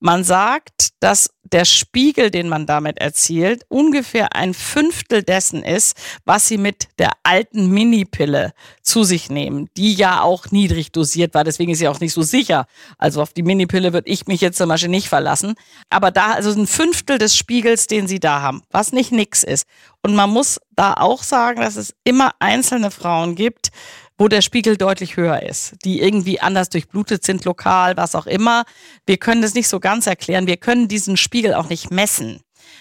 [0.00, 6.46] Man sagt, dass der Spiegel, den man damit erzielt, ungefähr ein Fünftel dessen ist, was
[6.46, 11.42] sie mit der alten Minipille zu sich nehmen, die ja auch niedrig dosiert war.
[11.42, 12.66] Deswegen ist sie auch nicht so sicher.
[12.96, 15.54] Also auf die Minipille würde ich mich jetzt zum Beispiel nicht verlassen.
[15.90, 19.66] Aber da, also ein Fünftel des Spiegels, den sie da haben, was nicht nix ist.
[20.02, 23.70] Und man muss da auch sagen, dass es immer einzelne Frauen gibt,
[24.18, 28.64] wo der Spiegel deutlich höher ist, die irgendwie anders durchblutet sind, lokal, was auch immer.
[29.06, 30.48] Wir können das nicht so ganz erklären.
[30.48, 32.40] Wir können diesen Spiegel auch nicht messen.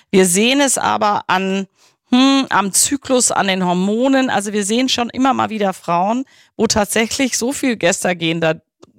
[0.09, 1.67] Wir sehen es aber an,
[2.09, 4.31] hm, am Zyklus, an den Hormonen.
[4.31, 8.55] Also wir sehen schon immer mal wieder Frauen, wo tatsächlich so viel Gestagen da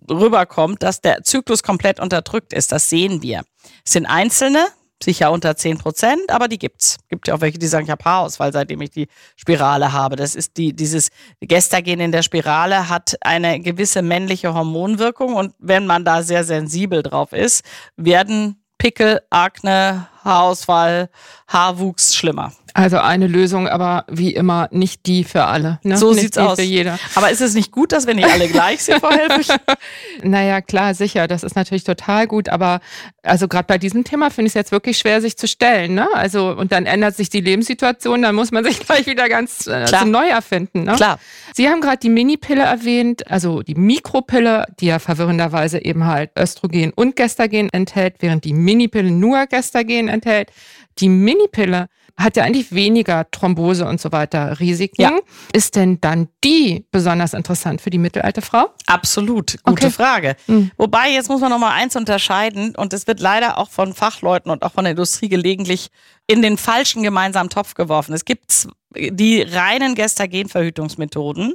[0.09, 2.71] rüberkommt, dass der Zyklus komplett unterdrückt ist.
[2.71, 3.43] Das sehen wir.
[3.85, 4.67] Es sind Einzelne,
[5.03, 6.97] sicher unter 10 Prozent, aber die gibt's.
[7.09, 10.17] Gibt ja auch welche, die sagen, ich habe Haarausfall, seitdem ich die Spirale habe.
[10.17, 15.87] Das ist die, dieses Gestagen in der Spirale hat eine gewisse männliche Hormonwirkung und wenn
[15.87, 17.63] man da sehr sensibel drauf ist,
[17.97, 21.11] werden Pickel, Akne, Haarausfall,
[21.47, 22.53] Haarwuchs schlimmer.
[22.79, 25.81] Also eine Lösung, aber wie immer nicht die für alle.
[25.83, 25.97] Ne?
[25.97, 26.61] So nicht sieht's aus.
[26.61, 26.99] Für jeder.
[27.17, 29.49] Aber ist es nicht gut, dass wir nicht alle gleich sind, Frau Helfrich?
[30.23, 31.27] naja, klar, sicher.
[31.27, 32.49] Das ist natürlich total gut.
[32.49, 32.81] Aber
[33.23, 35.95] also gerade bei diesem Thema finde ich es jetzt wirklich schwer, sich zu stellen.
[35.95, 36.09] Ne?
[36.15, 39.87] Also und dann ändert sich die Lebenssituation, dann muss man sich gleich wieder ganz äh,
[39.87, 40.85] zum neu erfinden.
[40.85, 40.95] Ne?
[40.95, 41.19] Klar.
[41.55, 46.93] Sie haben gerade die Minipille erwähnt, also die Mikropille, die ja verwirrenderweise eben halt Östrogen
[46.95, 50.51] und Gestagen enthält, während die Minipille nur Gestagen enthält.
[50.99, 55.01] Die Minipille hat ja eigentlich weniger Thrombose und so weiter Risiken.
[55.01, 55.19] Ja.
[55.53, 58.71] Ist denn dann die besonders interessant für die mittelalte Frau?
[58.87, 59.91] Absolut, gute okay.
[59.91, 60.37] Frage.
[60.49, 60.73] Mhm.
[60.77, 64.51] Wobei, jetzt muss man noch mal eins unterscheiden und es wird leider auch von Fachleuten
[64.51, 65.91] und auch von der Industrie gelegentlich
[66.27, 68.13] in den falschen gemeinsamen Topf geworfen.
[68.13, 71.55] Es gibt die reinen Gestagenverhütungsmethoden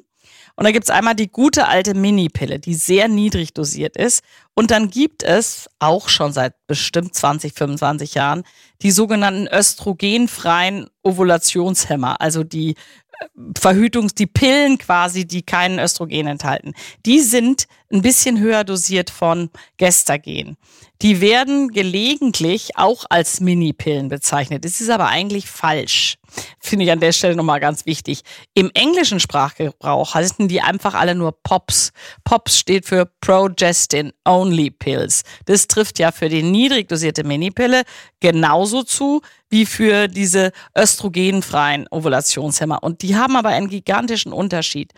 [0.55, 4.23] und da gibt's einmal die gute alte Minipille, die sehr niedrig dosiert ist.
[4.53, 8.43] Und dann gibt es auch schon seit bestimmt 20, 25 Jahren
[8.83, 12.75] die sogenannten östrogenfreien Ovulationshemmer, also die
[13.19, 13.25] äh,
[13.57, 16.73] Verhütungs, die Pillen quasi, die keinen Östrogen enthalten.
[17.05, 20.57] Die sind ein bisschen höher dosiert von Gestagen.
[21.01, 24.63] Die werden gelegentlich auch als Minipillen bezeichnet.
[24.63, 26.15] Das ist aber eigentlich falsch.
[26.59, 28.21] Finde ich an der Stelle nochmal ganz wichtig.
[28.53, 31.91] Im englischen Sprachgebrauch heißen die einfach alle nur POPs.
[32.23, 35.23] POPs steht für Progestin Only Pills.
[35.45, 37.83] Das trifft ja für die niedrig dosierte Minipille
[38.19, 42.81] genauso zu wie für diese östrogenfreien Ovulationshemmer.
[42.81, 44.93] Und die haben aber einen gigantischen Unterschied.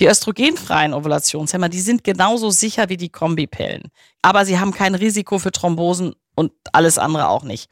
[0.00, 3.82] Die östrogenfreien Ovulationshemmer, die sind genauso sicher wie die Kombipillen.
[4.22, 7.70] Aber sie haben kein Risiko für Thrombosen und alles andere auch nicht.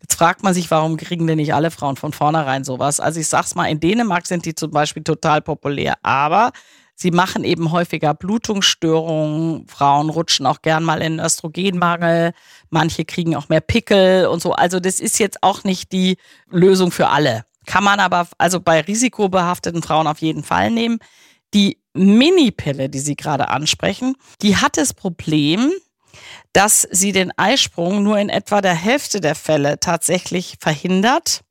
[0.00, 2.98] Jetzt fragt man sich, warum kriegen denn nicht alle Frauen von vornherein sowas?
[2.98, 6.52] Also ich sag's mal, in Dänemark sind die zum Beispiel total populär, aber
[6.94, 9.66] sie machen eben häufiger Blutungsstörungen.
[9.68, 12.32] Frauen rutschen auch gern mal in Östrogenmangel.
[12.70, 14.52] Manche kriegen auch mehr Pickel und so.
[14.52, 16.16] Also das ist jetzt auch nicht die
[16.48, 17.44] Lösung für alle.
[17.66, 21.00] Kann man aber also bei risikobehafteten Frauen auf jeden Fall nehmen.
[21.54, 25.72] Die Minipille, die Sie gerade ansprechen, die hat das Problem,
[26.52, 31.42] dass sie den Eisprung nur in etwa der Hälfte der Fälle tatsächlich verhindert.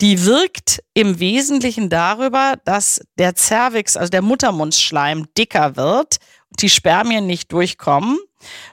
[0.00, 6.18] Die wirkt im Wesentlichen darüber, dass der Cervix, also der Muttermundsschleim, dicker wird
[6.50, 8.18] und die Spermien nicht durchkommen.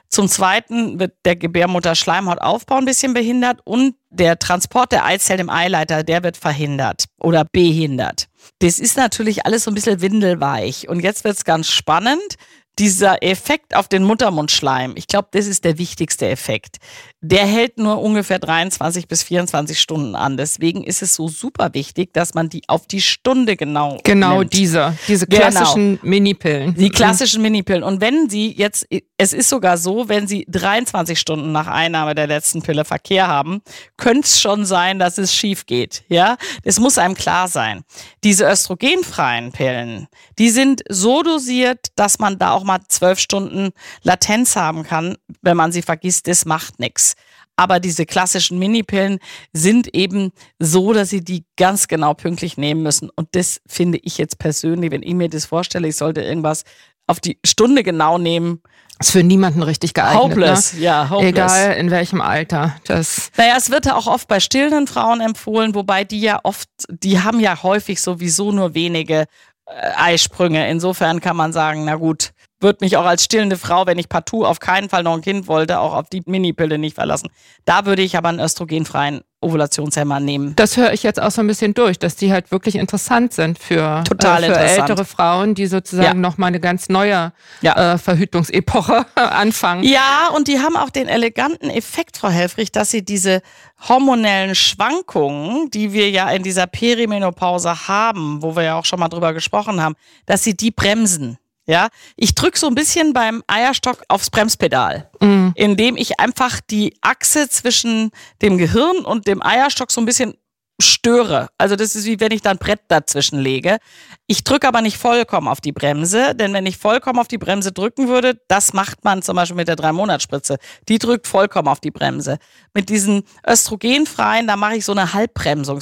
[0.08, 6.02] Zum Zweiten wird der Gebärmutterschleimhautaufbau ein bisschen behindert und der Transport der Eizellen im Eileiter,
[6.02, 8.28] der wird verhindert oder behindert.
[8.60, 10.88] Das ist natürlich alles so ein bisschen windelweich.
[10.88, 12.36] Und jetzt wird es ganz spannend.
[12.78, 16.76] Dieser Effekt auf den Muttermundschleim, ich glaube, das ist der wichtigste Effekt.
[17.22, 20.36] Der hält nur ungefähr 23 bis 24 Stunden an.
[20.36, 24.52] Deswegen ist es so super wichtig, dass man die auf die Stunde genau Genau nimmt.
[24.52, 25.40] diese, diese Genau.
[25.48, 26.74] klassischen Minipillen.
[26.74, 27.82] Die klassischen Minipillen.
[27.82, 28.86] Und wenn Sie jetzt,
[29.16, 33.62] es ist sogar so, wenn Sie 23 Stunden nach Einnahme der letzten Pille Verkehr haben,
[33.96, 36.04] könnte es schon sein, dass es schief geht.
[36.08, 37.82] Ja, das muss einem klar sein.
[38.22, 40.06] Diese östrogenfreien Pillen,
[40.38, 43.70] die sind so dosiert, dass man da auch mal zwölf Stunden
[44.02, 46.28] Latenz haben kann, wenn man sie vergisst.
[46.28, 47.14] Das macht nichts.
[47.56, 49.18] Aber diese klassischen Minipillen
[49.52, 53.08] sind eben so, dass sie die ganz genau pünktlich nehmen müssen.
[53.16, 56.64] Und das finde ich jetzt persönlich, wenn ich mir das vorstelle, ich sollte irgendwas
[57.06, 58.60] auf die Stunde genau nehmen.
[58.98, 60.22] Ist für niemanden richtig geeignet.
[60.22, 60.80] Hopeless, ne?
[60.80, 61.28] ja, hopeless.
[61.28, 62.76] Egal in welchem Alter.
[62.86, 66.68] Das Naja, es wird ja auch oft bei stillenden Frauen empfohlen, wobei die ja oft,
[66.88, 69.26] die haben ja häufig sowieso nur wenige
[69.66, 70.66] äh, Eisprünge.
[70.70, 74.44] Insofern kann man sagen, na gut, wird mich auch als stillende Frau, wenn ich partout
[74.44, 77.28] auf keinen Fall noch ein Kind wollte, auch auf die Minipille nicht verlassen.
[77.66, 80.54] Da würde ich aber einen östrogenfreien Ovulationshemmer nehmen.
[80.56, 83.58] Das höre ich jetzt auch so ein bisschen durch, dass die halt wirklich interessant sind
[83.58, 86.14] für, Total äh, für ältere Frauen, die sozusagen Ja.
[86.14, 87.94] nochmal eine ganz neue Ja.
[87.94, 89.84] äh, Verhütungsepoche anfangen.
[89.84, 93.42] Ja, und die haben auch den eleganten Effekt, Frau Helfrich, dass sie diese
[93.88, 99.08] hormonellen Schwankungen, die wir ja in dieser Perimenopause haben, wo wir ja auch schon mal
[99.08, 101.38] drüber gesprochen haben, dass sie die bremsen.
[101.68, 105.52] Ja, ich drücke so ein bisschen beim Eierstock aufs Bremspedal, Mhm.
[105.56, 110.34] indem ich einfach die Achse zwischen dem Gehirn und dem Eierstock so ein bisschen
[110.80, 111.48] störe.
[111.56, 113.78] Also das ist wie wenn ich da ein Brett dazwischen lege.
[114.26, 117.72] Ich drücke aber nicht vollkommen auf die Bremse, denn wenn ich vollkommen auf die Bremse
[117.72, 120.58] drücken würde, das macht man zum Beispiel mit der Drei-Monats-Spritze.
[120.88, 122.38] Die drückt vollkommen auf die Bremse.
[122.74, 125.80] Mit diesen östrogenfreien, da mache ich so eine Halbbremsung.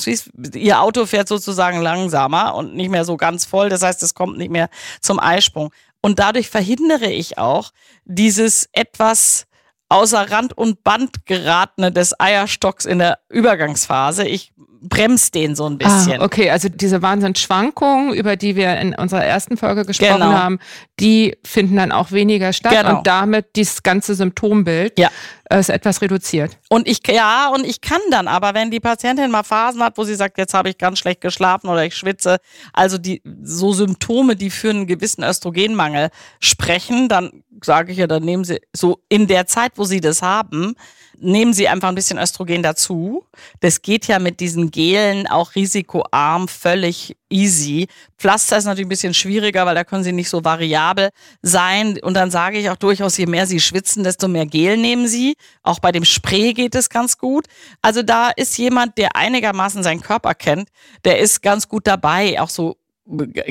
[0.55, 3.69] Ihr Auto fährt sozusagen langsamer und nicht mehr so ganz voll.
[3.69, 4.69] Das heißt, es kommt nicht mehr
[5.01, 5.71] zum Eisprung.
[6.01, 7.71] Und dadurch verhindere ich auch
[8.05, 9.47] dieses etwas
[9.89, 14.27] außer Rand und Band geratene des Eierstocks in der Übergangsphase.
[14.27, 14.53] Ich
[14.89, 16.21] bremse den so ein bisschen.
[16.21, 20.33] Ah, okay, also diese Wahnsinnsschwankungen, über die wir in unserer ersten Folge gesprochen Genau.
[20.33, 20.59] haben,
[21.01, 22.99] die finden dann auch weniger statt Genau.
[22.99, 25.11] und damit dieses ganze Symptombild Ja.
[25.51, 26.59] äh, ist etwas reduziert.
[26.69, 30.05] Und ich, ja, und ich kann dann aber, wenn die Patientin mal Phasen hat, wo
[30.05, 32.39] sie sagt, jetzt habe ich ganz schlecht geschlafen oder ich schwitze,
[32.73, 38.25] also die, so Symptome, die für einen gewissen Östrogenmangel sprechen, dann sage ich ja, dann
[38.25, 40.75] nehmen sie so in der Zeit, wo sie das haben,
[41.19, 43.25] nehmen sie einfach ein bisschen Östrogen dazu.
[43.61, 47.89] Das geht ja mit diesen Gelen auch risikoarm, völlig easy.
[48.19, 51.11] Pflaster ist natürlich ein bisschen schwieriger, weil da können sie nicht so variabel
[51.43, 51.99] sein.
[52.01, 55.37] Und dann sage ich auch durchaus, je mehr sie schwitzen, desto mehr Gel nehmen sie.
[55.63, 57.47] Auch bei dem Spray geht es ganz gut.
[57.83, 60.69] Also da ist jemand, der einigermaßen seinen Körper kennt,
[61.05, 62.77] der ist ganz gut dabei, auch so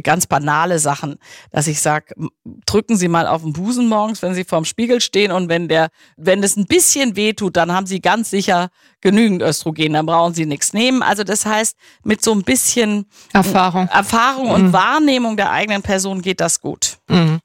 [0.04, 1.18] ganz banale Sachen,
[1.52, 2.16] dass ich sage,
[2.66, 5.90] drücken Sie mal auf den Busen morgens, wenn Sie vorm Spiegel stehen und wenn der,
[6.18, 8.70] wenn es ein bisschen weh tut, dann haben Sie ganz sicher
[9.02, 11.04] genügend Östrogen, dann brauchen Sie nichts nehmen.
[11.04, 13.88] Also das heißt, mit so ein bisschen Erfahrung.
[13.90, 16.98] Erfahrung und Wahrnehmung der eigenen Person geht das gut.
[17.08, 17.40] Mhm.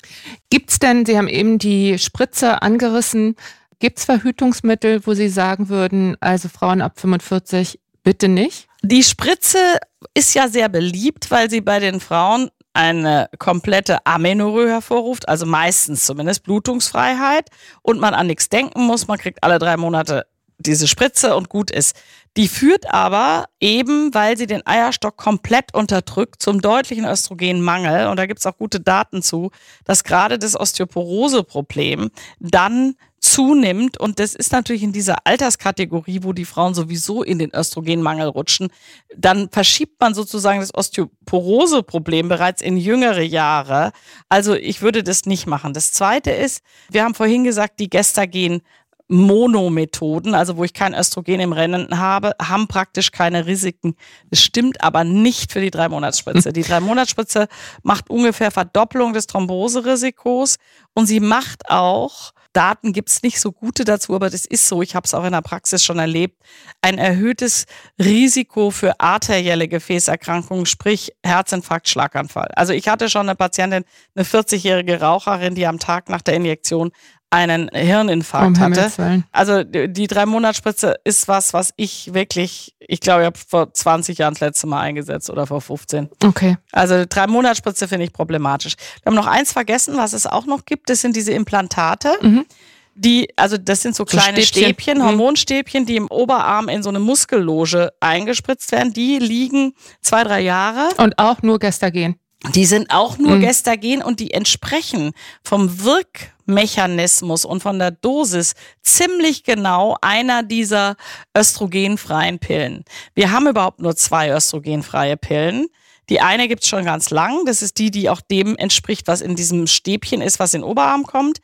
[0.50, 3.36] Gibt's denn, Sie haben eben die Spritze angerissen,
[3.80, 8.67] gibt's Verhütungsmittel, wo Sie sagen würden, also Frauen ab 45 bitte nicht?
[8.82, 9.78] Die Spritze
[10.14, 16.04] ist ja sehr beliebt, weil sie bei den Frauen eine komplette Amenorrhoe hervorruft, also meistens
[16.04, 17.50] zumindest Blutungsfreiheit
[17.82, 19.08] und man an nichts denken muss.
[19.08, 20.26] Man kriegt alle drei Monate
[20.58, 21.96] diese Spritze und gut ist.
[22.36, 28.06] Die führt aber eben, weil sie den Eierstock komplett unterdrückt, zum deutlichen Östrogenmangel.
[28.08, 29.50] Und da gibt es auch gute Daten zu,
[29.84, 32.94] dass gerade das Osteoporose-Problem dann
[33.32, 33.98] zunimmt.
[33.98, 38.68] Und das ist natürlich in dieser Alterskategorie, wo die Frauen sowieso in den Östrogenmangel rutschen,
[39.16, 43.92] dann verschiebt man sozusagen das Osteoporose-Problem bereits in jüngere Jahre.
[44.28, 45.74] Also ich würde das nicht machen.
[45.74, 48.62] Das Zweite ist, wir haben vorhin gesagt, die Gestagen
[49.10, 53.96] Monomethoden, also wo ich kein Östrogen im Rennen habe, haben praktisch keine Risiken.
[54.30, 56.52] Das stimmt aber nicht für die Drei-Monats-Spritze.
[56.58, 57.48] Die Drei-Monats-Spritze
[57.82, 60.56] macht ungefähr Verdopplung des Thromboserisikos
[60.94, 64.96] und sie macht auch, Daten gibt's nicht so gute dazu, aber das ist so, ich
[64.96, 66.42] habe es auch in der Praxis schon erlebt,
[66.82, 67.66] ein erhöhtes
[68.00, 72.48] Risiko für arterielle Gefäßerkrankungen, sprich Herzinfarkt, Schlaganfall.
[72.56, 73.84] Also ich hatte schon eine Patientin,
[74.16, 76.90] eine 40-jährige Raucherin, die am Tag nach der Injektion
[77.30, 78.92] einen Hirninfarkt Um hatte.
[78.98, 79.24] Willen.
[79.32, 84.18] Also die die Drei-Monats-Spritze ist was, was ich wirklich, ich glaube, ich habe vor 20
[84.18, 86.08] Jahren das letzte Mal eingesetzt oder vor 15.
[86.24, 86.56] Okay.
[86.72, 88.76] Also Drei-Monats-Spritze finde ich problematisch.
[89.02, 92.12] Wir haben noch eins vergessen, was es auch noch gibt, das sind diese Implantate.
[92.22, 92.46] Mhm.
[92.94, 94.64] Die, also das sind so So kleine Stäbchen.
[94.64, 95.04] Stäbchen, Mhm.
[95.04, 98.92] Hormonstäbchen, die im Oberarm in so eine Muskelloge eingespritzt werden.
[98.92, 100.88] Die liegen zwei, drei Jahre.
[100.96, 102.18] Und auch nur Gestagen.
[102.54, 103.40] Die sind auch nur Mhm.
[103.40, 110.96] gestagen und die entsprechen vom Wirkmechanismus und von der Dosis ziemlich genau einer dieser
[111.36, 112.84] östrogenfreien Pillen.
[113.14, 115.66] Wir haben überhaupt nur zwei östrogenfreie Pillen.
[116.10, 117.44] Die eine gibt's schon ganz lang.
[117.44, 120.70] Das ist die, die auch dem entspricht, was in diesem Stäbchen ist, was in den
[120.70, 121.40] Oberarm kommt.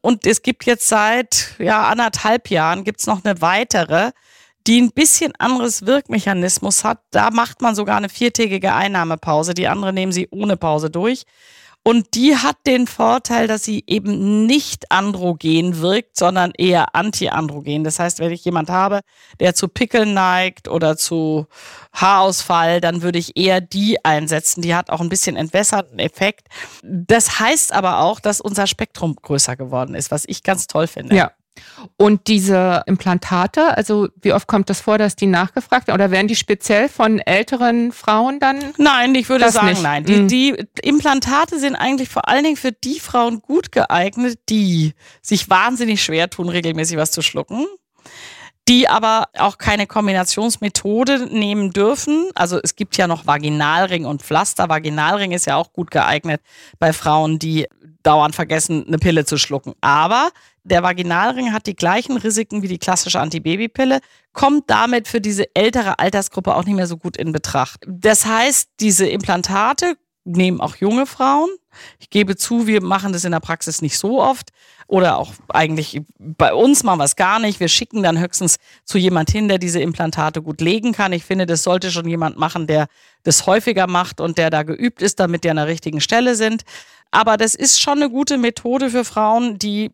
[0.00, 4.12] Und es gibt jetzt seit ja, anderthalb Jahren gibt's noch eine weitere,
[4.66, 7.00] die ein bisschen anderes Wirkmechanismus hat.
[7.10, 9.54] Da macht man sogar eine viertägige Einnahmepause.
[9.54, 11.24] Die andere nehmen sie ohne Pause durch.
[11.86, 17.84] Und die hat den Vorteil, dass sie eben nicht androgen wirkt, sondern eher antiandrogen.
[17.84, 19.02] Das heißt, wenn ich jemand habe,
[19.38, 21.46] der zu Pickeln neigt oder zu
[21.92, 24.62] Haarausfall, dann würde ich eher die einsetzen.
[24.62, 26.48] Die hat auch ein bisschen entwässerten Effekt.
[26.82, 31.14] Das heißt aber auch, dass unser Spektrum größer geworden ist, was ich ganz toll finde.
[31.14, 31.30] Ja.
[31.96, 35.96] Und diese Implantate, also wie oft kommt das vor, dass die nachgefragt werden?
[36.00, 38.58] Oder werden die speziell von älteren Frauen dann?
[38.78, 39.82] Nein, ich würde sagen, nicht.
[39.82, 40.04] nein.
[40.04, 40.28] Die, Mhm.
[40.28, 46.02] die Implantate sind eigentlich vor allen Dingen für die Frauen gut geeignet, die sich wahnsinnig
[46.02, 47.66] schwer tun, regelmäßig was zu schlucken.
[48.68, 52.30] Die aber auch keine Kombinationsmethode nehmen dürfen.
[52.34, 54.68] Also es gibt ja noch Vaginalring und Pflaster.
[54.68, 56.40] Vaginalring ist ja auch gut geeignet
[56.80, 57.68] bei Frauen, die
[58.06, 59.74] dauernd vergessen, eine Pille zu schlucken.
[59.80, 60.30] Aber
[60.64, 64.00] der Vaginalring hat die gleichen Risiken wie die klassische Antibabypille,
[64.32, 67.84] kommt damit für diese ältere Altersgruppe auch nicht mehr so gut in Betracht.
[67.86, 71.48] Das heißt, diese Implantate nehmen auch junge Frauen.
[71.98, 74.50] Ich gebe zu, wir machen das in der Praxis nicht so oft
[74.88, 77.60] oder auch eigentlich bei uns machen wir es gar nicht.
[77.60, 81.12] Wir schicken dann höchstens zu jemand hin, der diese Implantate gut legen kann.
[81.12, 82.86] Ich finde, das sollte schon jemand machen, der
[83.24, 86.62] das häufiger macht und der da geübt ist, damit die an der richtigen Stelle sind.
[87.10, 89.90] Aber das ist schon eine gute Methode für Frauen, die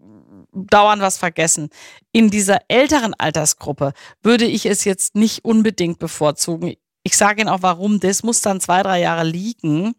[0.53, 1.71] dauernd was vergessen.
[2.13, 3.93] In dieser älteren Altersgruppe
[4.23, 6.75] würde ich es jetzt nicht unbedingt bevorzugen.
[7.03, 8.01] Ich sage Ihnen auch warum.
[8.01, 9.95] Das muss dann zwei, drei Jahre liegen.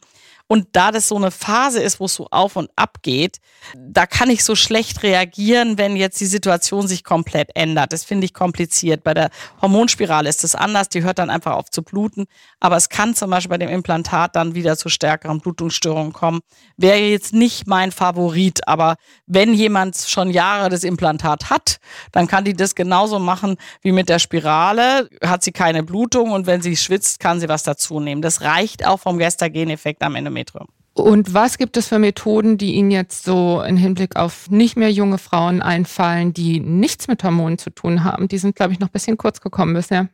[0.48, 3.38] Und da das so eine Phase ist, wo es so auf und ab geht,
[3.78, 7.94] da kann ich so schlecht reagieren, wenn jetzt die Situation sich komplett ändert.
[7.94, 9.04] Das finde ich kompliziert.
[9.04, 9.30] Bei der
[9.62, 12.26] Hormonspirale ist es anders, die hört dann einfach auf zu bluten.
[12.60, 16.42] Aber es kann zum Beispiel bei dem Implantat dann wieder zu stärkeren Blutungsstörungen kommen.
[16.78, 21.78] Wäre jetzt nicht mein Favorit, aber wenn jemand schon Jahre das Implantat hat,
[22.12, 25.10] dann kann die das genauso machen wie mit der Spirale.
[25.24, 28.22] Hat sie keine Blutung und wenn sie schwitzt, kann sie was dazu nehmen.
[28.22, 30.68] Das reicht auch vom Gestagen-Effekt am Endometrium.
[30.96, 34.92] Und was gibt es für Methoden, die Ihnen jetzt so im Hinblick auf nicht mehr
[34.92, 38.28] junge Frauen einfallen, die nichts mit Hormonen zu tun haben?
[38.28, 40.10] Die sind, glaube ich, noch ein bisschen kurz gekommen bisher.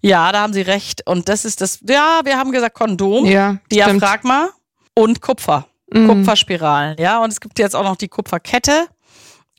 [0.00, 1.06] Ja, da haben Sie recht.
[1.06, 3.72] Und das ist das, ja, wir haben gesagt Kondom, Ja, stimmt.
[3.72, 4.48] Diaphragma
[4.94, 5.66] und Kupfer.
[5.92, 6.08] Mhm.
[6.08, 6.96] Kupferspiralen.
[6.98, 8.86] Ja, und es gibt jetzt auch noch die Kupferkette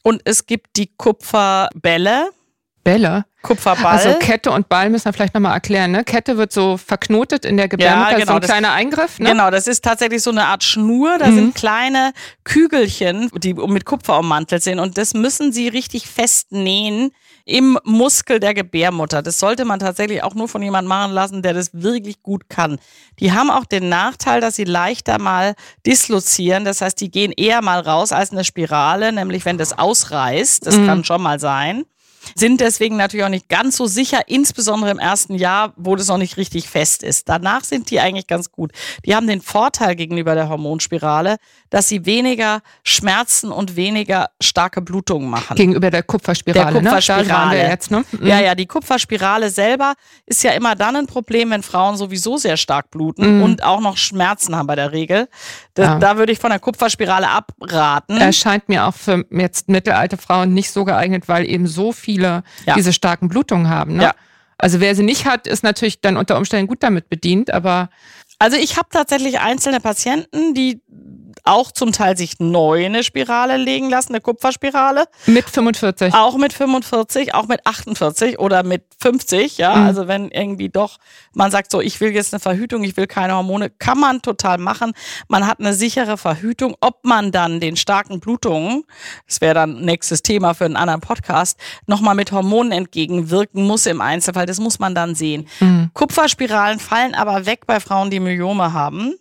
[0.02, 2.32] und es gibt die Kupferbälle,
[2.84, 3.26] Bälle.
[3.44, 3.86] Kupferball.
[3.98, 5.92] Also Kette und Ball müssen wir vielleicht nochmal erklären.
[5.92, 6.04] Ne?
[6.04, 9.20] Kette wird so verknotet in der Gebärmutter, Ja, so genau, ein das- kleiner Eingriff.
[9.20, 9.30] Ne?
[9.32, 11.18] Genau, das ist tatsächlich so eine Art Schnur.
[11.20, 11.36] Da Mhm.
[11.36, 12.14] sind kleine
[12.46, 14.80] Kügelchen, die mit Kupfer ummantelt sind.
[14.80, 17.12] Und das müssen sie richtig fest nähen
[17.46, 19.22] im Muskel der Gebärmutter.
[19.22, 22.80] Das sollte man tatsächlich auch nur von jemandem machen lassen, der das wirklich gut kann.
[23.20, 26.64] Die haben auch den Nachteil, dass sie leichter mal dislozieren.
[26.64, 30.66] Das heißt, die gehen eher mal raus als eine Spirale, nämlich wenn das ausreißt.
[30.66, 30.88] Das Mhm.
[30.88, 31.84] kann schon mal sein
[32.36, 36.18] sind deswegen natürlich auch nicht ganz so sicher, insbesondere im ersten Jahr, wo das noch
[36.18, 37.30] nicht richtig fest ist.
[37.30, 38.72] Danach sind die eigentlich ganz gut.
[39.06, 41.38] Die haben den Vorteil gegenüber der Hormonspirale,
[41.74, 45.56] dass sie weniger Schmerzen und weniger starke Blutungen machen.
[45.56, 46.72] Gegenüber der Kupferspirale.
[46.72, 47.26] Der Kupferspirale.
[47.28, 47.34] Ne?
[47.34, 48.06] Waren wir jetzt, ne?
[48.12, 48.28] Mhm.
[48.28, 49.96] Ja, ja, die Kupferspirale selber
[50.28, 53.44] ist ja immer dann ein Problem, wenn Frauen sowieso sehr stark bluten Mhm.
[53.44, 55.28] und auch noch Schmerzen haben bei der Regel.
[55.74, 56.00] Da, Ja.
[56.00, 58.18] da würde ich von der Kupferspirale abraten.
[58.18, 62.76] Erscheint mir auch für jetzt mittelalte Frauen nicht so geeignet, weil eben so viele Ja.
[62.76, 63.96] diese starken Blutungen haben.
[63.96, 64.04] Ne?
[64.04, 64.14] Ja.
[64.60, 67.90] Also wer sie nicht hat, ist natürlich dann unter Umständen gut damit bedient, aber
[68.38, 70.82] Also ich habe tatsächlich einzelne Patienten, die
[71.44, 76.14] auch zum Teil sich neu eine Spirale legen lassen, eine Kupferspirale, mit 45.
[76.14, 79.86] auch mit 45, auch mit 48 oder mit 50, ja, Mhm.
[79.88, 80.98] also wenn irgendwie doch
[81.34, 84.58] man sagt so, ich will jetzt eine Verhütung, ich will keine Hormone, kann man total
[84.60, 84.94] machen.
[85.28, 88.84] Man hat eine sichere Verhütung, ob man dann den starken Blutungen,
[89.28, 91.58] das wäre dann nächstes Thema für einen anderen Podcast,
[91.88, 95.48] nochmal mit Hormonen entgegenwirken muss im Einzelfall, das muss man dann sehen.
[95.60, 95.90] Mhm.
[95.94, 99.16] Kupferspiralen fallen aber weg bei Frauen, die Myome haben.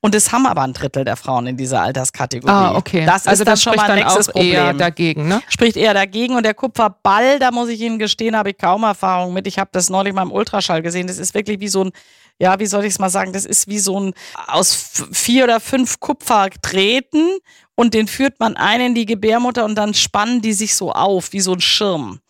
[0.00, 2.52] Und es haben aber ein Drittel der Frauen in dieser Alterskategorie.
[2.52, 3.04] Ah, okay.
[3.06, 4.78] Das ist also dann das schon spricht dann auch eher Problem.
[4.78, 5.42] dagegen, ne?
[5.48, 6.36] Spricht eher dagegen.
[6.36, 9.46] Und der Kupferball, da muss ich Ihnen gestehen, habe ich kaum Erfahrung mit.
[9.46, 11.06] Ich habe das neulich mal im Ultraschall gesehen.
[11.06, 11.92] Das ist wirklich wie so ein,
[12.38, 13.32] ja, wie soll ich es mal sagen?
[13.32, 14.14] Das ist wie so ein
[14.46, 17.38] aus vier oder fünf Kupferdrähten
[17.74, 21.32] und den führt man ein in die Gebärmutter und dann spannen die sich so auf,
[21.32, 22.20] wie so ein Schirm.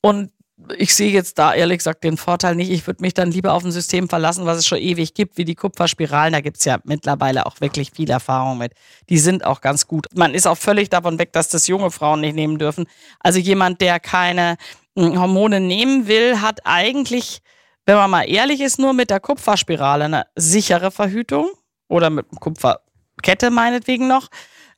[0.00, 0.30] Und
[0.78, 2.70] ich sehe jetzt da ehrlich gesagt den Vorteil nicht.
[2.70, 5.44] Ich würde mich dann lieber auf ein System verlassen, was es schon ewig gibt, wie
[5.44, 6.32] die Kupferspiralen.
[6.32, 8.72] Da gibt es ja mittlerweile auch wirklich viel Erfahrung mit.
[9.10, 10.06] Die sind auch ganz gut.
[10.14, 12.86] Man ist auch völlig davon weg, dass das junge Frauen nicht nehmen dürfen.
[13.20, 14.56] Also jemand, der keine
[14.96, 17.40] hm, Hormone nehmen will, hat eigentlich,
[17.84, 21.50] wenn man mal ehrlich ist, nur mit der Kupferspirale eine sichere Verhütung
[21.88, 24.28] oder mit Kupferkette meinetwegen noch.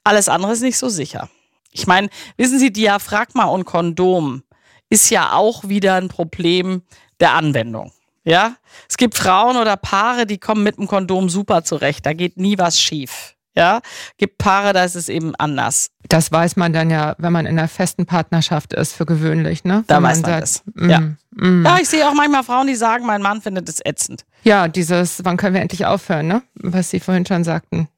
[0.02, 1.28] Alles andere ist nicht so sicher.
[1.70, 4.42] Ich meine, wissen Sie, Diaphragma und Kondom
[4.91, 6.82] ist ja auch wieder ein Problem
[7.20, 7.93] der Anwendung.
[8.24, 8.57] Ja,
[8.89, 12.05] es gibt Frauen oder Paare, die kommen mit dem Kondom super zurecht.
[12.05, 13.34] Da geht nie was schief.
[13.55, 13.80] Ja,
[14.18, 15.91] gibt Paare, da ist es eben anders.
[16.09, 19.82] Das weiß man dann ja, wenn man in einer festen Partnerschaft ist, für gewöhnlich, ne?
[19.89, 20.62] Da wenn weiß man, man das.
[20.74, 21.01] Mm, ja.
[21.30, 21.66] Mm.
[21.66, 24.24] ja, ich sehe auch manchmal Frauen, die sagen, mein Mann findet es ätzend.
[24.45, 26.43] Ja, dieses, wann können wir endlich aufhören, ne?
[26.55, 27.89] Was Sie vorhin schon sagten.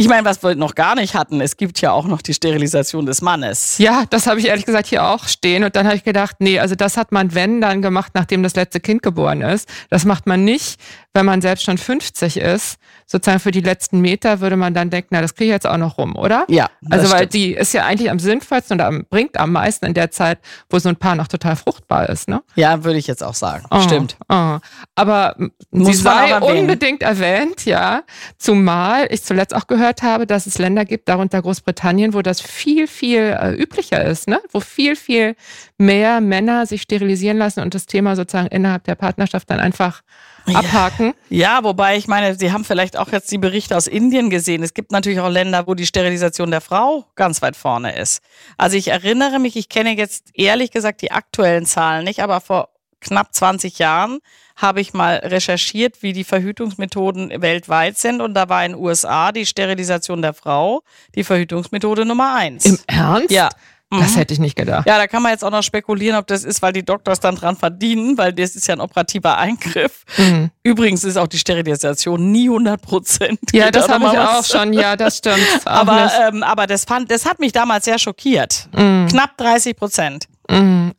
[0.00, 3.04] Ich meine, was wir noch gar nicht hatten, es gibt ja auch noch die Sterilisation
[3.04, 3.76] des Mannes.
[3.76, 5.62] Ja, das habe ich ehrlich gesagt hier auch stehen.
[5.62, 8.54] Und dann habe ich gedacht, nee, also das hat man, wenn, dann gemacht, nachdem das
[8.54, 9.68] letzte Kind geboren ist.
[9.90, 10.80] Das macht man nicht,
[11.12, 12.78] wenn man selbst schon 50 ist.
[13.04, 15.76] Sozusagen für die letzten Meter würde man dann denken, na, das kriege ich jetzt auch
[15.76, 16.44] noch rum, oder?
[16.48, 16.70] Ja.
[16.88, 17.34] Also, weil stimmt.
[17.34, 20.38] die ist ja eigentlich am sinnvollsten und am, bringt am meisten in der Zeit,
[20.68, 22.40] wo so ein Paar noch total fruchtbar ist, ne?
[22.54, 23.64] Ja, würde ich jetzt auch sagen.
[23.70, 24.16] Oh, stimmt.
[24.28, 24.58] Oh.
[24.94, 25.34] Aber
[25.72, 28.04] Muss sie sei unbedingt erwähnt, ja.
[28.38, 32.40] Zumal ich zuletzt auch gehört gehört habe, dass es Länder gibt, darunter Großbritannien, wo das
[32.40, 34.40] viel, viel äh, üblicher ist, ne?
[34.52, 35.34] wo viel, viel
[35.78, 40.02] mehr Männer sich sterilisieren lassen und das Thema sozusagen innerhalb der Partnerschaft dann einfach
[40.46, 41.12] abhaken.
[41.28, 44.62] Ja, ja, wobei ich meine, Sie haben vielleicht auch jetzt die Berichte aus Indien gesehen.
[44.62, 48.22] Es gibt natürlich auch Länder, wo die Sterilisation der Frau ganz weit vorne ist.
[48.56, 52.69] Also ich erinnere mich, ich kenne jetzt ehrlich gesagt die aktuellen Zahlen nicht, aber vor
[53.00, 54.20] knapp 20 Jahren
[54.56, 58.20] habe ich mal recherchiert, wie die Verhütungsmethoden weltweit sind.
[58.20, 60.82] Und da war in den USA die Sterilisation der Frau
[61.14, 62.66] die Verhütungsmethode Nummer eins.
[62.66, 63.30] Im Ernst?
[63.30, 63.48] Ja.
[63.92, 64.18] Das mhm.
[64.18, 64.86] hätte ich nicht gedacht.
[64.86, 67.34] Ja, da kann man jetzt auch noch spekulieren, ob das ist, weil die Doktors dann
[67.34, 70.04] dran verdienen, weil das ist ja ein operativer Eingriff.
[70.16, 70.50] Mhm.
[70.62, 73.40] Übrigens ist auch die Sterilisation nie 100 Prozent.
[73.52, 74.74] Ja, das habe ich auch schon.
[74.74, 75.40] Ja, das stimmt.
[75.64, 78.68] aber ähm, aber das, fand, das hat mich damals sehr schockiert.
[78.76, 79.08] Mhm.
[79.08, 80.28] Knapp 30 Prozent.
[80.48, 80.92] Mhm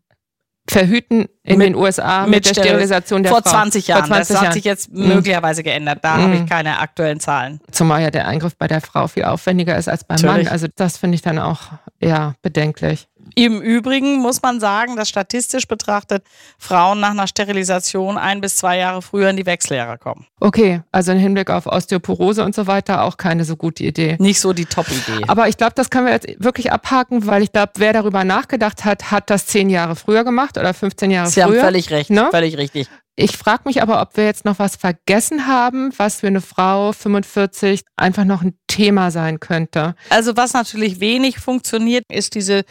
[0.70, 3.52] verhüten in mit, den USA mit, mit der Sterilisation der vor Frau.
[3.52, 4.06] 20 Jahren.
[4.06, 4.46] Vor 20 das Jahren.
[4.48, 5.08] hat sich jetzt mhm.
[5.08, 6.00] möglicherweise geändert.
[6.02, 6.22] Da mhm.
[6.22, 7.60] habe ich keine aktuellen Zahlen.
[7.72, 10.46] Zumal ja der Eingriff bei der Frau viel aufwendiger ist als beim Natürlich.
[10.46, 10.54] Mann.
[10.54, 11.60] Also das finde ich dann auch
[12.00, 13.08] ja bedenklich.
[13.36, 16.24] Im Übrigen muss man sagen, dass statistisch betrachtet
[16.58, 20.26] Frauen nach einer Sterilisation ein bis zwei Jahre früher in die Wechseljahre kommen.
[20.40, 24.18] Okay, also im Hinblick auf Osteoporose und so weiter auch keine so gute Idee.
[24.20, 25.26] Nicht so die Top-Idee.
[25.28, 28.86] Aber ich glaube, das können wir jetzt wirklich abhaken, weil ich glaube, wer darüber nachgedacht
[28.86, 31.52] hat, hat das zehn Jahre früher gemacht oder 15 Jahre Sie früher.
[31.52, 32.28] Sie haben völlig recht, ne?
[32.32, 32.88] völlig richtig.
[33.22, 36.92] Ich frage mich aber, ob wir jetzt noch was vergessen haben, was für eine Frau
[36.92, 39.96] 45 einfach noch ein Thema sein könnte.
[40.10, 42.64] Also was natürlich wenig funktioniert, ist diese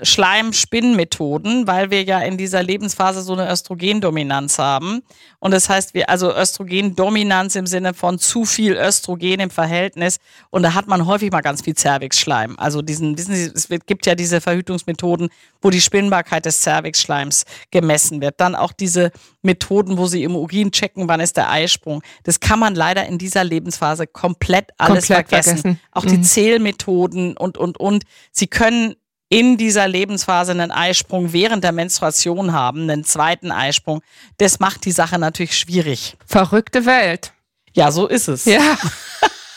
[0.00, 5.02] Schleim-Spinn-Methoden, weil wir ja in dieser Lebensphase so eine Östrogendominanz haben.
[5.40, 10.18] Und das heißt, wir, also Östrogendominanz im Sinne von zu viel Östrogen im Verhältnis.
[10.48, 12.58] Und da hat man häufig mal ganz viel Cervixschleim.
[12.58, 15.28] Also diesen, wissen Sie, es gibt ja diese Verhütungsmethoden,
[15.60, 18.40] wo die Spinnbarkeit des Cervixschleims gemessen wird.
[18.40, 19.10] Dann auch diese
[19.42, 22.02] Methoden, wo sie im Urin checken, wann ist der Eisprung.
[22.22, 25.58] Das kann man leider in dieser Lebensphase komplett alles komplett vergessen.
[25.58, 25.80] vergessen.
[25.92, 26.08] Auch mhm.
[26.08, 28.04] die Zählmethoden und, und, und.
[28.32, 28.94] Sie können
[29.28, 34.00] in dieser Lebensphase einen Eisprung während der Menstruation haben, einen zweiten Eisprung.
[34.38, 36.16] Das macht die Sache natürlich schwierig.
[36.24, 37.32] Verrückte Welt.
[37.74, 38.46] Ja, so ist es.
[38.46, 38.78] Ja.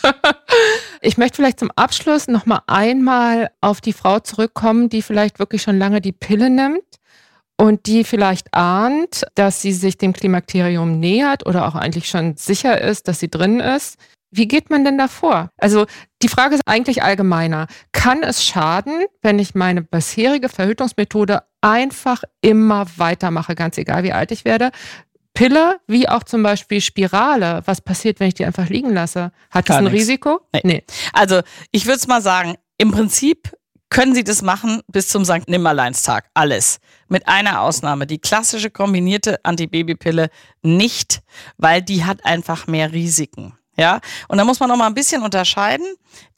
[1.02, 5.62] ich möchte vielleicht zum Abschluss noch mal einmal auf die Frau zurückkommen, die vielleicht wirklich
[5.62, 6.84] schon lange die Pille nimmt
[7.62, 12.82] und die vielleicht ahnt, dass sie sich dem Klimakterium nähert oder auch eigentlich schon sicher
[12.82, 14.00] ist, dass sie drin ist.
[14.32, 15.52] Wie geht man denn davor?
[15.58, 15.86] Also
[16.24, 17.68] die Frage ist eigentlich allgemeiner.
[17.92, 24.32] Kann es schaden, wenn ich meine bisherige Verhütungsmethode einfach immer weitermache, ganz egal wie alt
[24.32, 24.72] ich werde?
[25.36, 27.62] Pille, wie auch zum Beispiel Spirale.
[27.66, 29.32] Was passiert, wenn ich die einfach liegen lasse?
[29.52, 29.98] Hat Gar das ein nix.
[29.98, 30.40] Risiko?
[30.52, 30.62] Nee.
[30.64, 30.84] nee.
[31.14, 31.42] Also
[31.72, 33.52] ich würde es mal sagen, im Prinzip
[33.92, 35.48] können Sie das machen bis zum St.
[35.48, 36.30] Nimmerleinstag.
[36.34, 36.80] Alles.
[37.10, 38.08] Mit einer Ausnahme.
[38.08, 40.30] Die klassische kombinierte Antibabypille
[40.64, 41.22] nicht,
[41.58, 43.54] weil die hat einfach mehr Risiken.
[43.78, 45.86] Ja, und da muss man noch mal ein bisschen unterscheiden.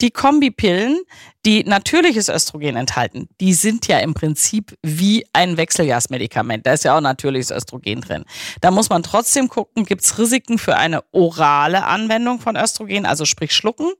[0.00, 1.00] Die Kombipillen,
[1.44, 6.66] die natürliches Östrogen enthalten, die sind ja im Prinzip wie ein Wechseljahrsmedikament.
[6.66, 8.24] Da ist ja auch natürliches Östrogen drin.
[8.60, 13.24] Da muss man trotzdem gucken, gibt es Risiken für eine orale Anwendung von Östrogen, also
[13.24, 13.92] sprich Schlucken.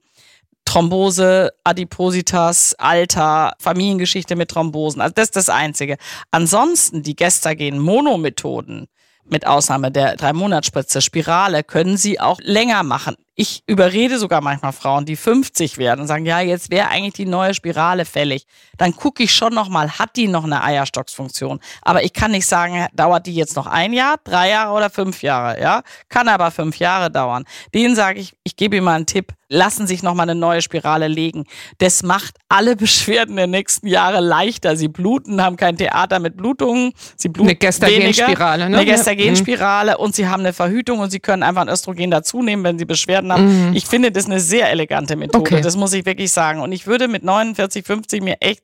[0.65, 5.01] Thrombose, Adipositas, Alter, Familiengeschichte mit Thrombosen.
[5.01, 5.97] Also das ist das Einzige.
[6.31, 8.89] Ansonsten die Gestagen-Monomethoden,
[9.27, 13.17] mit Ausnahme der drei Monatsspritze Spirale, können Sie auch länger machen.
[13.37, 17.27] Ich überrede sogar manchmal Frauen, die 50 werden und sagen, ja, jetzt wäre eigentlich die
[17.27, 18.47] neue Spirale fällig.
[18.79, 21.59] Dann gucke ich schon nochmal, hat die noch eine Eierstocksfunktion?
[21.83, 25.23] Aber ich kann nicht sagen, dauert die jetzt noch ein Jahr, drei Jahre oder fünf
[25.23, 25.83] Jahre, ja?
[26.09, 27.45] Kann aber fünf Jahre dauern.
[27.75, 31.09] Denen sage ich, ich gebe ihm mal einen Tipp, lassen sich nochmal eine neue Spirale
[31.09, 31.45] legen.
[31.79, 34.77] Das macht alle Beschwerden der nächsten Jahre leichter.
[34.77, 38.79] Sie bluten, haben kein Theater mit Blutungen, sie bluten eine Gestagenspirale, ne?
[38.79, 40.05] Eine Gestagenspirale mhm.
[40.05, 43.24] und sie haben eine Verhütung und sie können einfach ein Östrogen dazunehmen, wenn sie Beschwerden
[43.33, 43.69] haben.
[43.69, 43.77] Mhm.
[43.77, 45.61] Ich finde das eine sehr elegante Methode, okay.
[45.61, 46.61] das muss ich wirklich sagen.
[46.61, 48.63] Und ich würde mit 49, 50 mir echt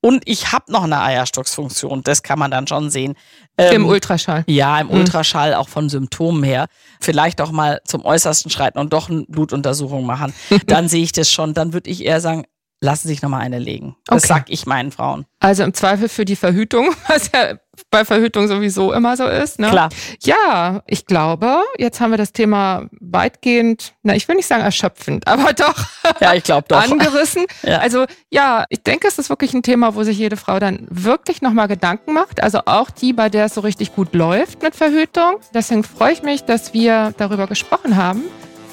[0.00, 3.14] und ich habe noch eine Eierstocksfunktion, das kann man dann schon sehen.
[3.56, 4.44] Ähm, Im Ultraschall.
[4.46, 4.94] Ja, im mhm.
[4.94, 6.68] Ultraschall, auch von Symptomen her.
[7.00, 10.32] Vielleicht auch mal zum Äußersten schreiten und doch eine Blutuntersuchung machen.
[10.66, 11.52] dann sehe ich das schon.
[11.52, 12.44] Dann würde ich eher sagen,
[12.80, 13.96] lassen sich nochmal eine legen.
[14.04, 14.34] Das okay.
[14.34, 15.26] sag ich meinen Frauen.
[15.40, 17.58] Also im Zweifel für die Verhütung, was ja
[17.90, 19.58] bei Verhütung sowieso immer so ist.
[19.58, 19.70] Ne?
[19.70, 19.88] Klar.
[20.22, 25.26] Ja, ich glaube, jetzt haben wir das Thema weitgehend, na, ich will nicht sagen erschöpfend,
[25.26, 25.86] aber doch,
[26.20, 26.82] ja, ich glaube doch.
[26.82, 27.46] angerissen.
[27.62, 27.78] ja.
[27.78, 31.42] Also ja, ich denke, es ist wirklich ein Thema, wo sich jede Frau dann wirklich
[31.42, 32.42] nochmal Gedanken macht.
[32.42, 35.36] Also auch die, bei der es so richtig gut läuft mit Verhütung.
[35.54, 38.22] Deswegen freue ich mich, dass wir darüber gesprochen haben.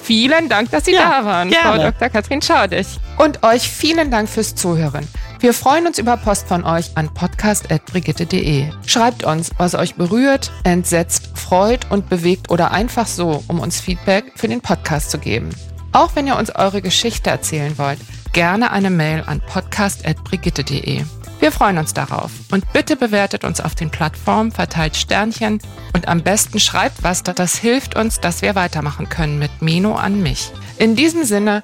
[0.06, 1.82] Vielen Dank, dass Sie ja, da waren, gerne.
[1.82, 2.10] Frau Dr.
[2.10, 2.86] Katrin Schadig.
[3.18, 5.08] Und euch vielen Dank fürs Zuhören.
[5.40, 8.72] Wir freuen uns über Post von euch an podcast.brigitte.de.
[8.86, 14.32] Schreibt uns, was euch berührt, entsetzt, freut und bewegt oder einfach so, um uns Feedback
[14.36, 15.50] für den Podcast zu geben.
[15.92, 18.00] Auch wenn ihr uns eure Geschichte erzählen wollt,
[18.34, 21.04] gerne eine Mail an podcast.brigitte.de.
[21.40, 25.60] Wir freuen uns darauf und bitte bewertet uns auf den Plattformen, verteilt Sternchen
[25.94, 30.24] und am besten schreibt was, das hilft uns, dass wir weitermachen können mit Meno an
[30.24, 30.52] mich.
[30.78, 31.64] In diesem Sinne,